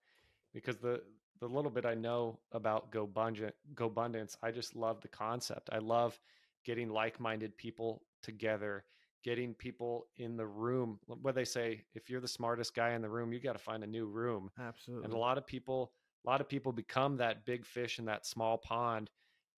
[0.53, 1.03] because the
[1.41, 5.70] the little bit I know about GoBundance, GoBundance, I just love the concept.
[5.72, 6.18] I love
[6.64, 8.85] getting like minded people together,
[9.22, 10.99] getting people in the room.
[11.07, 13.85] What they say, if you're the smartest guy in the room, you got to find
[13.85, 14.51] a new room.
[14.59, 15.05] Absolutely.
[15.05, 15.93] And a lot of people,
[16.26, 19.11] a lot of people become that big fish in that small pond,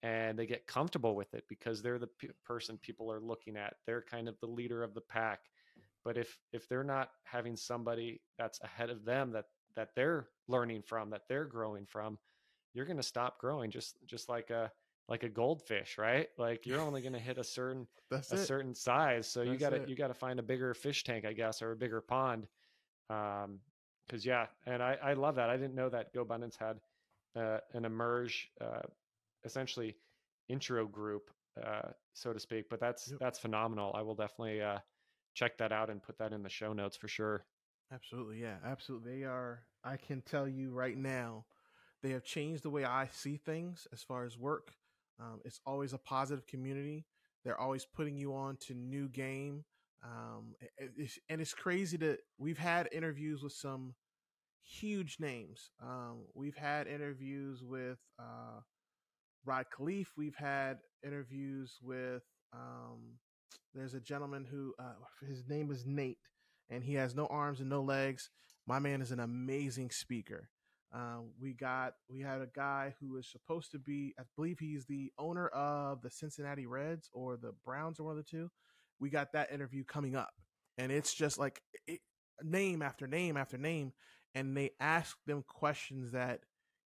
[0.02, 3.76] and they get comfortable with it because they're the p- person people are looking at.
[3.86, 5.48] They're kind of the leader of the pack.
[6.04, 9.46] But if if they're not having somebody that's ahead of them that
[9.76, 12.18] that they're learning from, that they're growing from,
[12.74, 13.70] you're going to stop growing.
[13.70, 14.70] Just just like a
[15.08, 16.28] like a goldfish, right?
[16.38, 19.26] Like you're only going to hit a certain That's a certain size.
[19.28, 21.72] So you got to you got to find a bigger fish tank, I guess, or
[21.72, 22.46] a bigger pond.
[23.08, 23.60] Um,
[24.06, 25.50] because yeah, and I I love that.
[25.50, 26.80] I didn't know that GoBundance had
[27.36, 28.82] uh, an emerge, uh,
[29.44, 29.96] essentially
[30.48, 31.30] intro group,
[31.64, 32.68] uh, so to speak.
[32.68, 33.20] But that's Yep.
[33.20, 33.92] that's phenomenal.
[33.94, 34.78] I will definitely uh
[35.34, 37.44] check that out and put that in the show notes for sure.
[37.92, 39.20] Absolutely, yeah, absolutely.
[39.20, 39.62] They are.
[39.82, 41.44] I can tell you right now,
[42.02, 44.72] they have changed the way I see things as far as work.
[45.18, 47.06] Um, it's always a positive community.
[47.44, 49.64] They're always putting you on to new game.
[50.02, 50.54] Um,
[51.28, 53.94] and it's crazy that we've had interviews with some
[54.62, 55.70] huge names.
[55.82, 58.60] Um, we've had interviews with uh,
[59.44, 60.06] Rod Khleif.
[60.16, 62.22] We've had interviews with.
[62.52, 63.18] Um,
[63.74, 64.94] there's a gentleman who uh,
[65.26, 66.18] his name is Nate
[66.70, 68.30] and he has no arms and no legs.
[68.66, 70.48] My man is an amazing speaker.
[70.92, 74.86] Uh, we got we had a guy who is supposed to be, I believe he's
[74.86, 78.50] the owner of the Cincinnati Reds or the Browns or one of the two.
[78.98, 80.32] We got that interview coming up,
[80.78, 82.00] and it's just like it,
[82.42, 83.92] name after name after name,
[84.34, 86.40] and they ask them questions that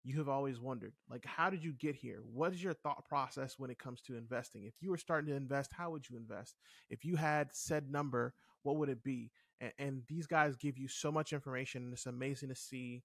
[0.03, 0.93] you have always wondered.
[1.09, 2.21] Like, how did you get here?
[2.31, 4.65] What is your thought process when it comes to investing?
[4.65, 6.55] If you were starting to invest, how would you invest?
[6.89, 8.33] If you had said number,
[8.63, 9.31] what would it be?
[9.61, 13.03] And, and these guys give you so much information, and it's amazing to see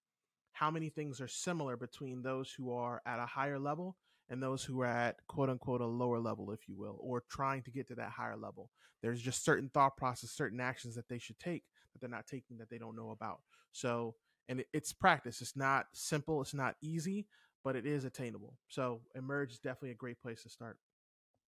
[0.53, 3.96] how many things are similar between those who are at a higher level
[4.28, 7.62] and those who are at quote unquote a lower level, if you will, or trying
[7.62, 8.70] to get to that higher level.
[9.03, 12.59] There's just certain thought process, certain actions that they should take that they're not taking
[12.59, 13.40] that they don't know about.
[13.72, 14.16] So,
[14.49, 15.40] and it, it's practice.
[15.40, 16.40] It's not simple.
[16.40, 17.26] It's not easy,
[17.64, 18.55] but it is attainable.
[18.68, 20.78] So, Emerge is definitely a great place to start.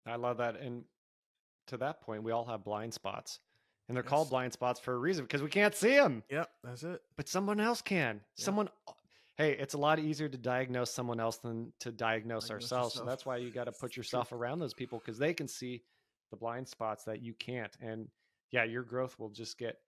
[0.07, 0.61] I love that.
[0.61, 0.85] And
[1.69, 3.41] to that point, we all have blind spots.
[3.89, 4.11] And they're yes.
[4.11, 6.23] called blind spots for a reason because we can't see them.
[6.31, 7.03] Yep, that's it.
[7.17, 8.15] But someone else can.
[8.15, 8.23] Yep.
[8.37, 8.69] Someone
[9.37, 12.95] hey, it's a lot easier to diagnose someone else than to diagnose, diagnose ourselves.
[12.95, 13.07] Yourself.
[13.07, 15.83] So that's why you got to put yourself around those people because they can see
[16.31, 17.77] the blind spots that you can't.
[17.81, 18.09] And
[18.51, 19.79] yeah, your growth will just get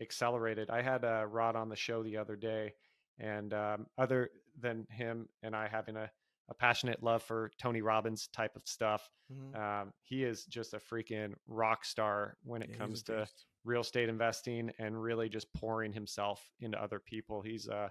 [0.00, 0.70] accelerated.
[0.70, 2.74] I had a uh, Rod on the show the other day,
[3.18, 6.10] and um, other than him and I having a,
[6.48, 9.60] a passionate love for Tony Robbins type of stuff, mm-hmm.
[9.60, 13.26] um, he is just a freaking rock star when it yeah, comes to
[13.64, 17.42] real estate investing and really just pouring himself into other people.
[17.42, 17.88] He's uh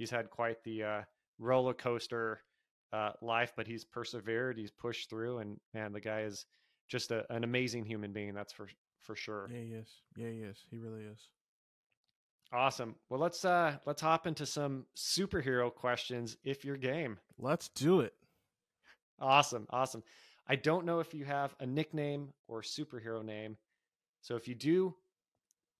[0.00, 1.00] he's had quite the uh,
[1.38, 2.42] roller coaster
[2.92, 4.58] uh, life, but he's persevered.
[4.58, 6.46] He's pushed through, and man, the guy is
[6.88, 8.34] just a, an amazing human being.
[8.34, 8.68] That's for
[9.02, 9.48] for sure.
[9.52, 9.88] Yeah, he is.
[10.16, 10.58] Yeah, he is.
[10.70, 11.20] He really is.
[12.52, 12.96] Awesome.
[13.08, 17.18] Well, let's uh let's hop into some superhero questions if you're game.
[17.38, 18.14] Let's do it.
[19.20, 19.66] Awesome.
[19.70, 20.02] Awesome.
[20.48, 23.56] I don't know if you have a nickname or superhero name.
[24.20, 24.94] So if you do,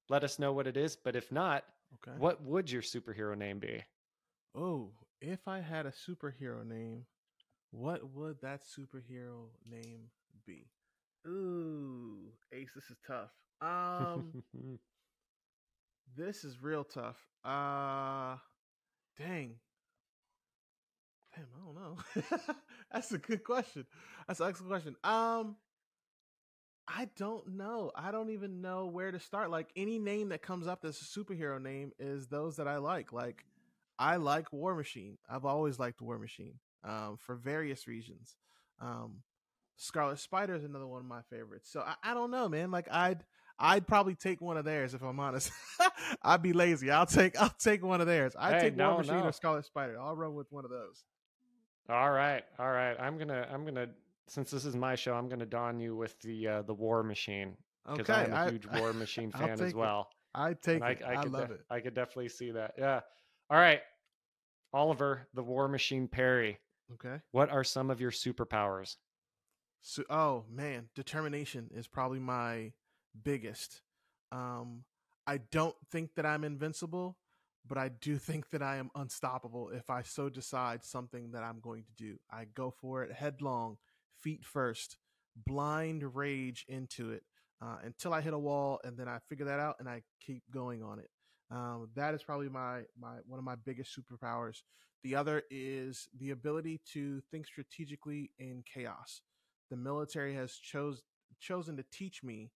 [0.09, 1.65] let us know what it is, but if not,
[1.95, 2.17] okay.
[2.19, 3.83] what would your superhero name be?
[4.55, 4.91] Oh,
[5.21, 7.05] if I had a superhero name,
[7.73, 10.11] what would that superhero name
[10.47, 10.67] be?
[11.27, 13.31] Ooh, Ace, this is tough.
[13.61, 14.43] Um,
[16.17, 17.17] this is real tough.
[17.45, 18.37] Uh,
[19.19, 19.57] dang.
[21.35, 22.55] Damn, I don't know.
[22.93, 23.87] That's a good question.
[24.27, 24.97] That's an excellent question.
[25.05, 25.57] Um,
[26.89, 27.93] I don't know.
[27.95, 29.51] I don't even know where to start.
[29.51, 33.13] Like any name that comes up that's a superhero name is those that I like.
[33.13, 33.45] Like
[33.99, 35.19] I like War Machine.
[35.29, 38.35] I've always liked War Machine um, for various reasons.
[38.81, 39.23] Um,
[39.81, 41.71] Scarlet Spider is another one of my favorites.
[41.73, 42.71] So I, I, don't know, man.
[42.71, 43.25] Like I'd
[43.59, 45.51] I'd probably take one of theirs if I'm honest.
[46.23, 46.91] I'd be lazy.
[46.91, 48.35] I'll take I'll take one of theirs.
[48.39, 49.25] I'd hey, take no, War Machine no.
[49.25, 49.99] or Scarlet Spider.
[49.99, 51.05] I'll run with one of those.
[51.89, 52.95] All right, all right.
[53.01, 53.87] I'm gonna I'm gonna
[54.29, 57.57] since this is my show, I'm gonna don you with the uh, the War Machine
[57.97, 60.11] because okay, I'm a huge War Machine fan as well.
[60.35, 61.03] I take it.
[61.03, 61.61] I, I, I love de- it.
[61.71, 62.75] I could definitely see that.
[62.77, 63.01] Yeah.
[63.49, 63.81] All right.
[64.75, 66.59] Oliver, the War Machine Perry.
[66.95, 67.17] Okay.
[67.33, 68.97] What are some of your superpowers?
[69.83, 72.73] So, oh man, determination is probably my
[73.23, 73.83] biggest.
[74.31, 74.85] Um,
[75.27, 77.17] I don't think that I'm invincible,
[77.67, 81.61] but I do think that I am unstoppable if I so decide something that I'm
[81.61, 82.19] going to do.
[82.31, 83.79] I go for it headlong,
[84.21, 84.97] feet first,
[85.47, 87.23] blind rage into it
[87.63, 90.43] uh, until I hit a wall, and then I figure that out and I keep
[90.51, 91.11] going on it.
[91.51, 94.63] Um, that is probably my my one of my biggest superpowers.
[95.03, 99.23] The other is the ability to think strategically in chaos.
[99.71, 101.03] The military has chose
[101.41, 102.51] chosen to teach me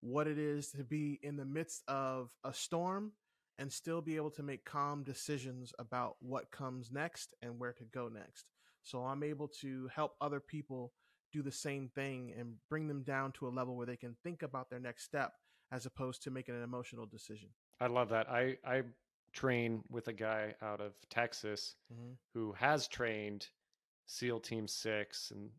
[0.00, 3.12] what it is to be in the midst of a storm
[3.58, 7.84] and still be able to make calm decisions about what comes next and where to
[7.84, 8.44] go next.
[8.82, 10.92] So I'm able to help other people
[11.32, 14.42] do the same thing and bring them down to a level where they can think
[14.42, 15.32] about their next step
[15.72, 17.48] as opposed to making an emotional decision.
[17.80, 18.30] I love that.
[18.30, 18.82] I I
[19.32, 22.12] train with a guy out of Texas mm-hmm.
[22.32, 23.48] who has trained
[24.06, 25.50] SEAL Team Six and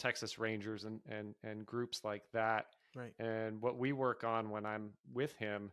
[0.00, 2.66] Texas Rangers and and and groups like that.
[2.96, 3.12] Right.
[3.18, 5.70] And what we work on when I'm with him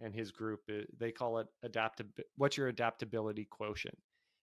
[0.00, 2.06] and his group, eh, they call it adaptive.
[2.36, 3.98] What's your adaptability quotient?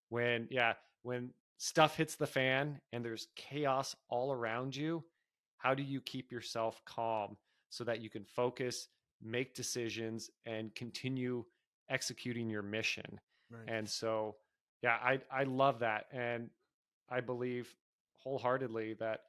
[0.10, 0.74] When yeah,
[1.04, 5.04] when stuff hits the fan and there's chaos all around you,
[5.58, 7.38] how do you keep yourself calm
[7.70, 8.90] so that you can focus
[9.22, 11.44] make decisions and continue
[11.90, 13.20] executing your mission.
[13.50, 13.64] Right.
[13.68, 14.36] And so,
[14.84, 16.50] yeah, I I love that, and
[17.10, 17.74] I believe
[18.18, 19.22] wholeheartedly that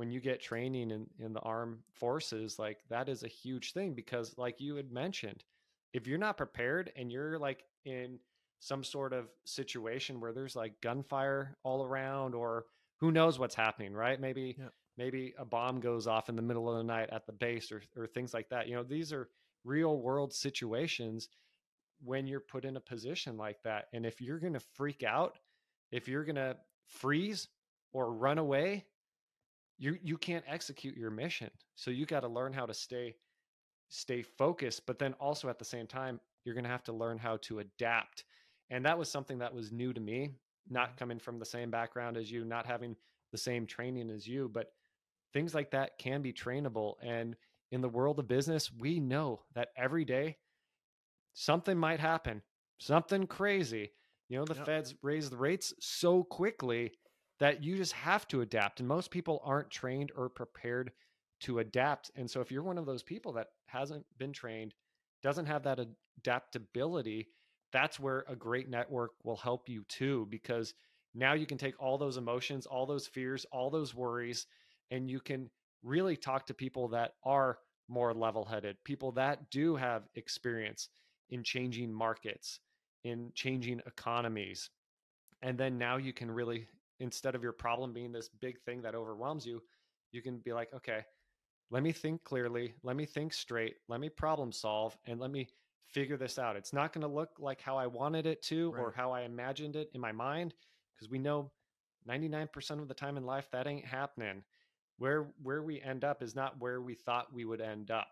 [0.00, 3.92] when you get training in in the armed forces, like that is a huge thing
[3.92, 5.44] because, like you had mentioned,
[5.92, 8.18] if you're not prepared and you're like in
[8.60, 12.64] some sort of situation where there's like gunfire all around or
[12.96, 14.18] who knows what's happening, right?
[14.18, 17.32] Maybe yeah maybe a bomb goes off in the middle of the night at the
[17.32, 18.68] base or, or things like that.
[18.68, 19.28] You know, these are
[19.64, 21.28] real world situations
[22.02, 23.88] when you're put in a position like that.
[23.92, 25.38] And if you're going to freak out,
[25.92, 27.48] if you're going to freeze
[27.92, 28.84] or run away,
[29.80, 31.50] you you can't execute your mission.
[31.74, 33.16] So you got to learn how to stay
[33.88, 37.18] stay focused, but then also at the same time, you're going to have to learn
[37.18, 38.24] how to adapt.
[38.68, 40.30] And that was something that was new to me,
[40.68, 40.98] not mm-hmm.
[40.98, 42.94] coming from the same background as you, not having
[43.32, 44.72] the same training as you, but
[45.32, 46.94] things like that can be trainable.
[47.02, 47.34] And
[47.72, 50.36] in the world of business, we know that every day
[51.32, 52.42] something might happen,
[52.78, 53.90] something crazy.
[54.28, 54.66] You know, the yep.
[54.66, 56.92] feds raise the rates so quickly
[57.40, 58.78] that you just have to adapt.
[58.78, 60.92] And most people aren't trained or prepared
[61.40, 62.10] to adapt.
[62.14, 64.74] And so if you're one of those people that hasn't been trained,
[65.22, 65.80] doesn't have that
[66.18, 67.28] adaptability,
[67.72, 70.74] that's where a great network will help you too, because
[71.14, 74.46] now you can take all those emotions, all those fears, all those worries,
[74.90, 75.50] and you can
[75.82, 80.88] really talk to people that are more level headed, people that do have experience
[81.30, 82.60] in changing markets,
[83.04, 84.70] in changing economies.
[85.42, 86.66] And then now you can really,
[87.00, 89.62] instead of your problem being this big thing that overwhelms you,
[90.12, 91.04] you can be like, okay,
[91.70, 95.48] let me think clearly, let me think straight, let me problem solve, and let me
[95.86, 96.56] figure this out.
[96.56, 98.80] It's not going to look like how I wanted it to right.
[98.80, 100.54] or how I imagined it in my mind
[100.94, 101.50] because we know
[102.08, 104.42] 99% of the time in life that ain't happening.
[104.98, 108.08] Where where we end up is not where we thought we would end up.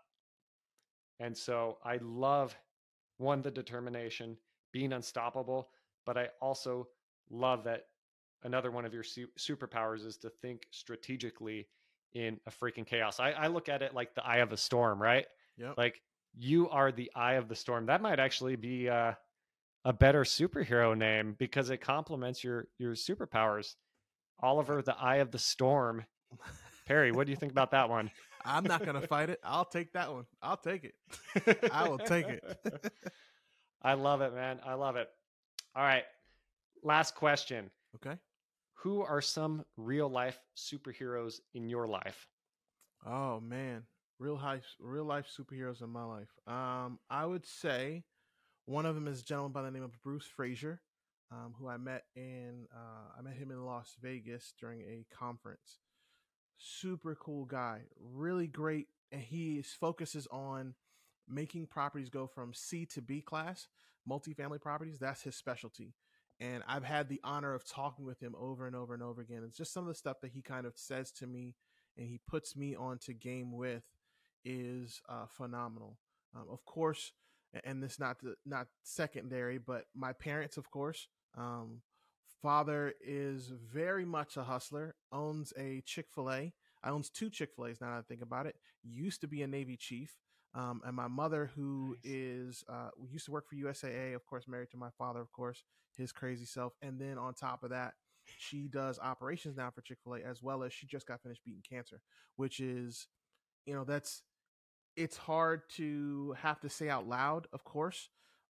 [1.19, 2.57] And so I love
[3.17, 4.37] one the determination,
[4.71, 5.69] being unstoppable,
[6.05, 6.87] but I also
[7.29, 7.85] love that
[8.43, 11.67] another one of your su- superpowers is to think strategically
[12.13, 13.19] in a freaking chaos.
[13.19, 15.25] I, I look at it like the eye of a storm, right?
[15.57, 15.73] Yeah.
[15.77, 16.01] Like
[16.37, 17.85] you are the eye of the storm.
[17.87, 19.13] That might actually be uh,
[19.85, 23.75] a better superhero name because it complements your your superpowers.
[24.41, 26.05] Oliver, the eye of the storm.
[26.87, 28.09] Perry, what do you think about that one?
[28.45, 29.39] I'm not gonna fight it.
[29.43, 30.25] I'll take that one.
[30.41, 31.71] I'll take it.
[31.71, 32.43] I will take it.
[33.81, 34.59] I love it, man.
[34.65, 35.09] I love it.
[35.75, 36.03] All right.
[36.83, 37.69] Last question.
[37.95, 38.17] Okay
[38.81, 42.27] who are some real life superheroes in your life?
[43.05, 43.83] Oh man,
[44.19, 46.29] real life real life superheroes in my life.
[46.47, 48.03] Um, I would say
[48.65, 50.81] one of them is a gentleman by the name of Bruce Fraser,
[51.31, 55.79] um, who I met in uh, I met him in Las Vegas during a conference.
[56.57, 60.73] Super cool guy, really great, and he focuses on
[61.27, 63.67] making properties go from C to B class,
[64.09, 64.99] multifamily properties.
[64.99, 65.93] That's his specialty
[66.39, 69.43] and I've had the honor of talking with him over and over and over again.
[69.45, 71.55] It's just some of the stuff that he kind of says to me
[71.97, 73.83] and he puts me onto game with
[74.45, 75.97] is uh, phenomenal.
[76.35, 77.11] Um, of course,
[77.63, 81.07] and this not not secondary, but my parents, of course.
[81.37, 81.81] Um,
[82.41, 84.95] father is very much a hustler.
[85.11, 86.53] Owns a Chick Fil A.
[86.83, 88.55] I owns two Chick Fil A's now that I think about it.
[88.83, 90.15] Used to be a Navy chief.
[90.55, 92.11] Um, and my mother, who nice.
[92.11, 95.63] is uh, used to work for USAA, of course, married to my father, of course,
[95.95, 96.73] his crazy self.
[96.81, 97.93] And then on top of that,
[98.37, 101.43] she does operations now for Chick fil A, as well as she just got finished
[101.45, 102.01] beating cancer,
[102.35, 103.07] which is,
[103.65, 104.23] you know, that's,
[104.95, 108.09] it's hard to have to say out loud, of course,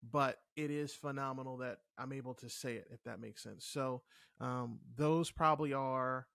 [0.10, 3.66] but it is phenomenal that I'm able to say it, if that makes sense.
[3.66, 4.04] So,
[4.40, 6.28] um, those probably are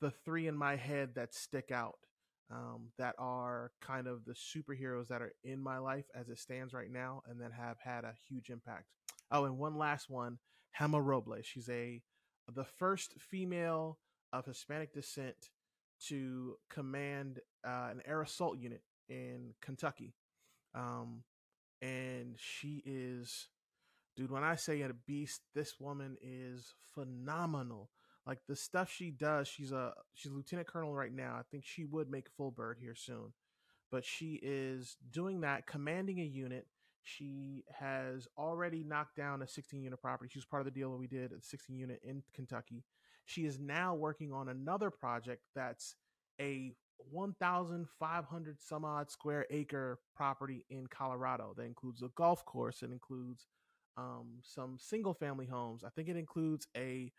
[0.00, 1.94] the three in my head that stick out
[2.50, 6.74] um, that are kind of the superheroes that are in my life as it stands
[6.74, 8.86] right now and that have had a huge impact.
[9.30, 10.38] Oh, and one last one,
[10.78, 11.46] Gema Robles.
[11.46, 12.02] She's a
[12.52, 13.98] the first female
[14.32, 15.36] of Hispanic descent
[16.08, 20.14] to command uh, an air assault unit in Kentucky.
[20.74, 21.22] Um,
[21.80, 23.48] and she is,
[24.16, 27.90] dude, when I say a beast, this woman is phenomenal.
[28.26, 31.36] Like the stuff she does, she's a she's a lieutenant colonel right now.
[31.38, 33.32] I think she would make full bird here soon,
[33.90, 36.66] but she is doing that, commanding a unit.
[37.02, 40.30] She has already knocked down a 16 unit property.
[40.32, 42.84] She was part of the deal that we did at 16 unit in Kentucky.
[43.24, 45.96] She is now working on another project that's
[46.40, 46.72] a
[47.10, 52.82] 1,500 some odd square acre property in Colorado that includes a golf course.
[52.82, 53.46] It includes
[53.96, 55.82] um, some single family homes.
[55.84, 57.12] I think it includes a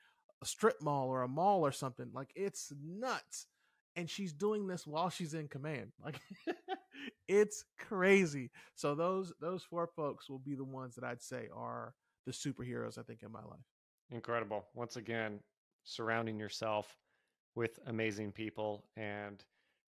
[0.44, 2.10] a strip mall or a mall or something.
[2.14, 3.48] Like it's nuts.
[3.96, 5.92] And she's doing this while she's in command.
[6.04, 6.20] Like
[7.28, 8.52] it's crazy.
[8.76, 11.94] So those those four folks will be the ones that I'd say are
[12.26, 13.66] the superheroes I think in my life.
[14.12, 14.66] Incredible.
[14.76, 15.40] Once again,
[15.84, 16.96] surrounding yourself
[17.56, 19.44] with amazing people and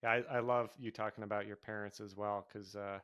[0.05, 2.99] I, I love you talking about your parents as well because uh,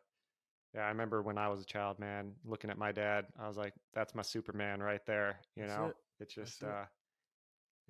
[0.74, 3.56] yeah, I remember when I was a child, man, looking at my dad, I was
[3.56, 5.96] like, "That's my Superman right there." You That's know, it.
[6.20, 6.84] it's just uh,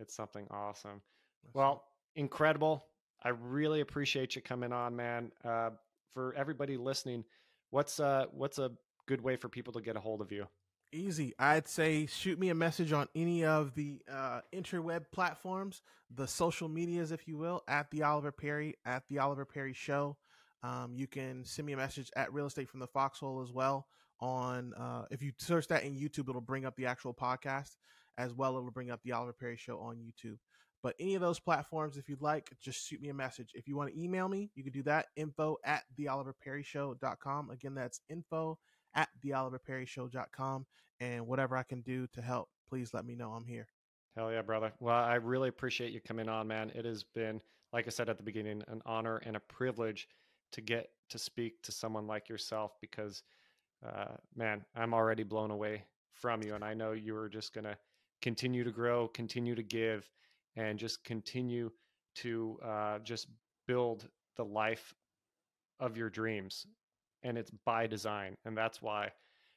[0.01, 1.03] it's something awesome.
[1.45, 1.85] That's well,
[2.17, 2.85] incredible.
[3.23, 5.33] I really appreciate you coming on, man.
[5.45, 5.71] Uh,
[6.15, 7.25] for everybody listening,
[7.71, 8.73] what's uh what's a
[9.07, 10.47] good way for people to get a hold of you?
[10.93, 11.33] Easy.
[11.39, 15.83] I'd say shoot me a message on any of the uh, interweb platforms,
[16.13, 20.17] the social medias, if you will, at the Oliver Perry, at the Oliver Perry Show.
[20.65, 23.87] Um, you can send me a message at Real Estate from the Foxhole as well.
[24.19, 27.77] On uh, if you search that in YouTube, it'll bring up the actual podcast
[28.19, 28.57] as well.
[28.57, 30.39] It'll bring up the Oliver Perry Show on YouTube.
[30.83, 33.51] But any of those platforms, if you'd like, just shoot me a message.
[33.55, 35.07] If you want to email me, you can do that.
[35.17, 37.51] Info at theoliverperryshow.com.
[37.51, 38.59] Again, that's info
[38.95, 40.67] at theoliverperryshow.com.
[41.01, 43.33] And whatever I can do to help, please let me know.
[43.33, 43.69] I'm here.
[44.17, 44.73] Hell yeah, brother.
[44.81, 46.73] Well, I really appreciate you coming on, man.
[46.75, 47.41] It has been,
[47.73, 50.09] like I said at the beginning, an honor and a privilege
[50.53, 53.23] to get to speak to someone like yourself because,
[53.87, 56.55] uh, man, I'm already blown away from you.
[56.55, 57.77] And I know you are just going to
[58.23, 60.09] continue to grow, continue to give,
[60.57, 61.71] and just continue
[62.17, 63.29] to uh, just
[63.67, 64.95] build the life
[65.79, 66.67] of your dreams.
[67.23, 68.37] And it's by design.
[68.45, 69.11] And that's why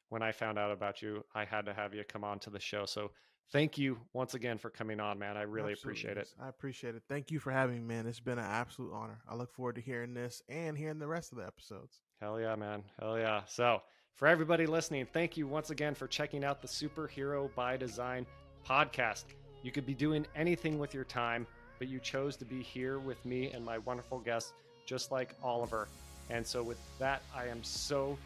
[0.10, 2.60] when I found out about you, I had to have you come on to the
[2.60, 2.86] show.
[2.86, 3.12] So
[3.52, 5.38] thank you once again for coming on, man.
[5.38, 6.02] I really Absolutely.
[6.02, 6.30] appreciate it.
[6.42, 7.04] I appreciate it.
[7.08, 8.06] Thank you for having me, man.
[8.06, 9.22] It's been an absolute honor.
[9.30, 12.02] I look forward to hearing this and hearing the rest of the episodes.
[12.20, 12.84] Hell yeah, man.
[13.00, 13.42] Hell yeah.
[13.48, 13.82] So,
[14.14, 18.28] for everybody listening, thank you once again for checking out the Superhero by Design
[18.68, 19.26] podcast.
[19.62, 21.48] You could be doing anything with your time,
[21.80, 24.54] but you chose to be here with me and my wonderful guests,
[24.86, 25.88] just like Oliver.
[26.30, 28.18] And so, with that, I am so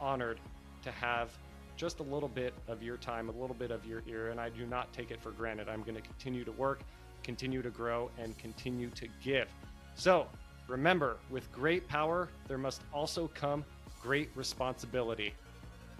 [0.00, 0.40] honored
[0.82, 1.30] to have
[1.76, 4.50] just a little bit of your time, a little bit of your ear, and I
[4.50, 5.68] do not take it for granted.
[5.68, 6.82] I'm going to continue to work,
[7.22, 9.48] continue to grow, and continue to give.
[9.94, 10.26] So,
[10.68, 13.64] remember, with great power, there must also come
[14.02, 15.34] great responsibility.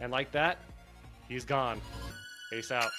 [0.01, 0.59] And like that,
[1.29, 1.81] he's gone.
[2.51, 2.91] Peace out.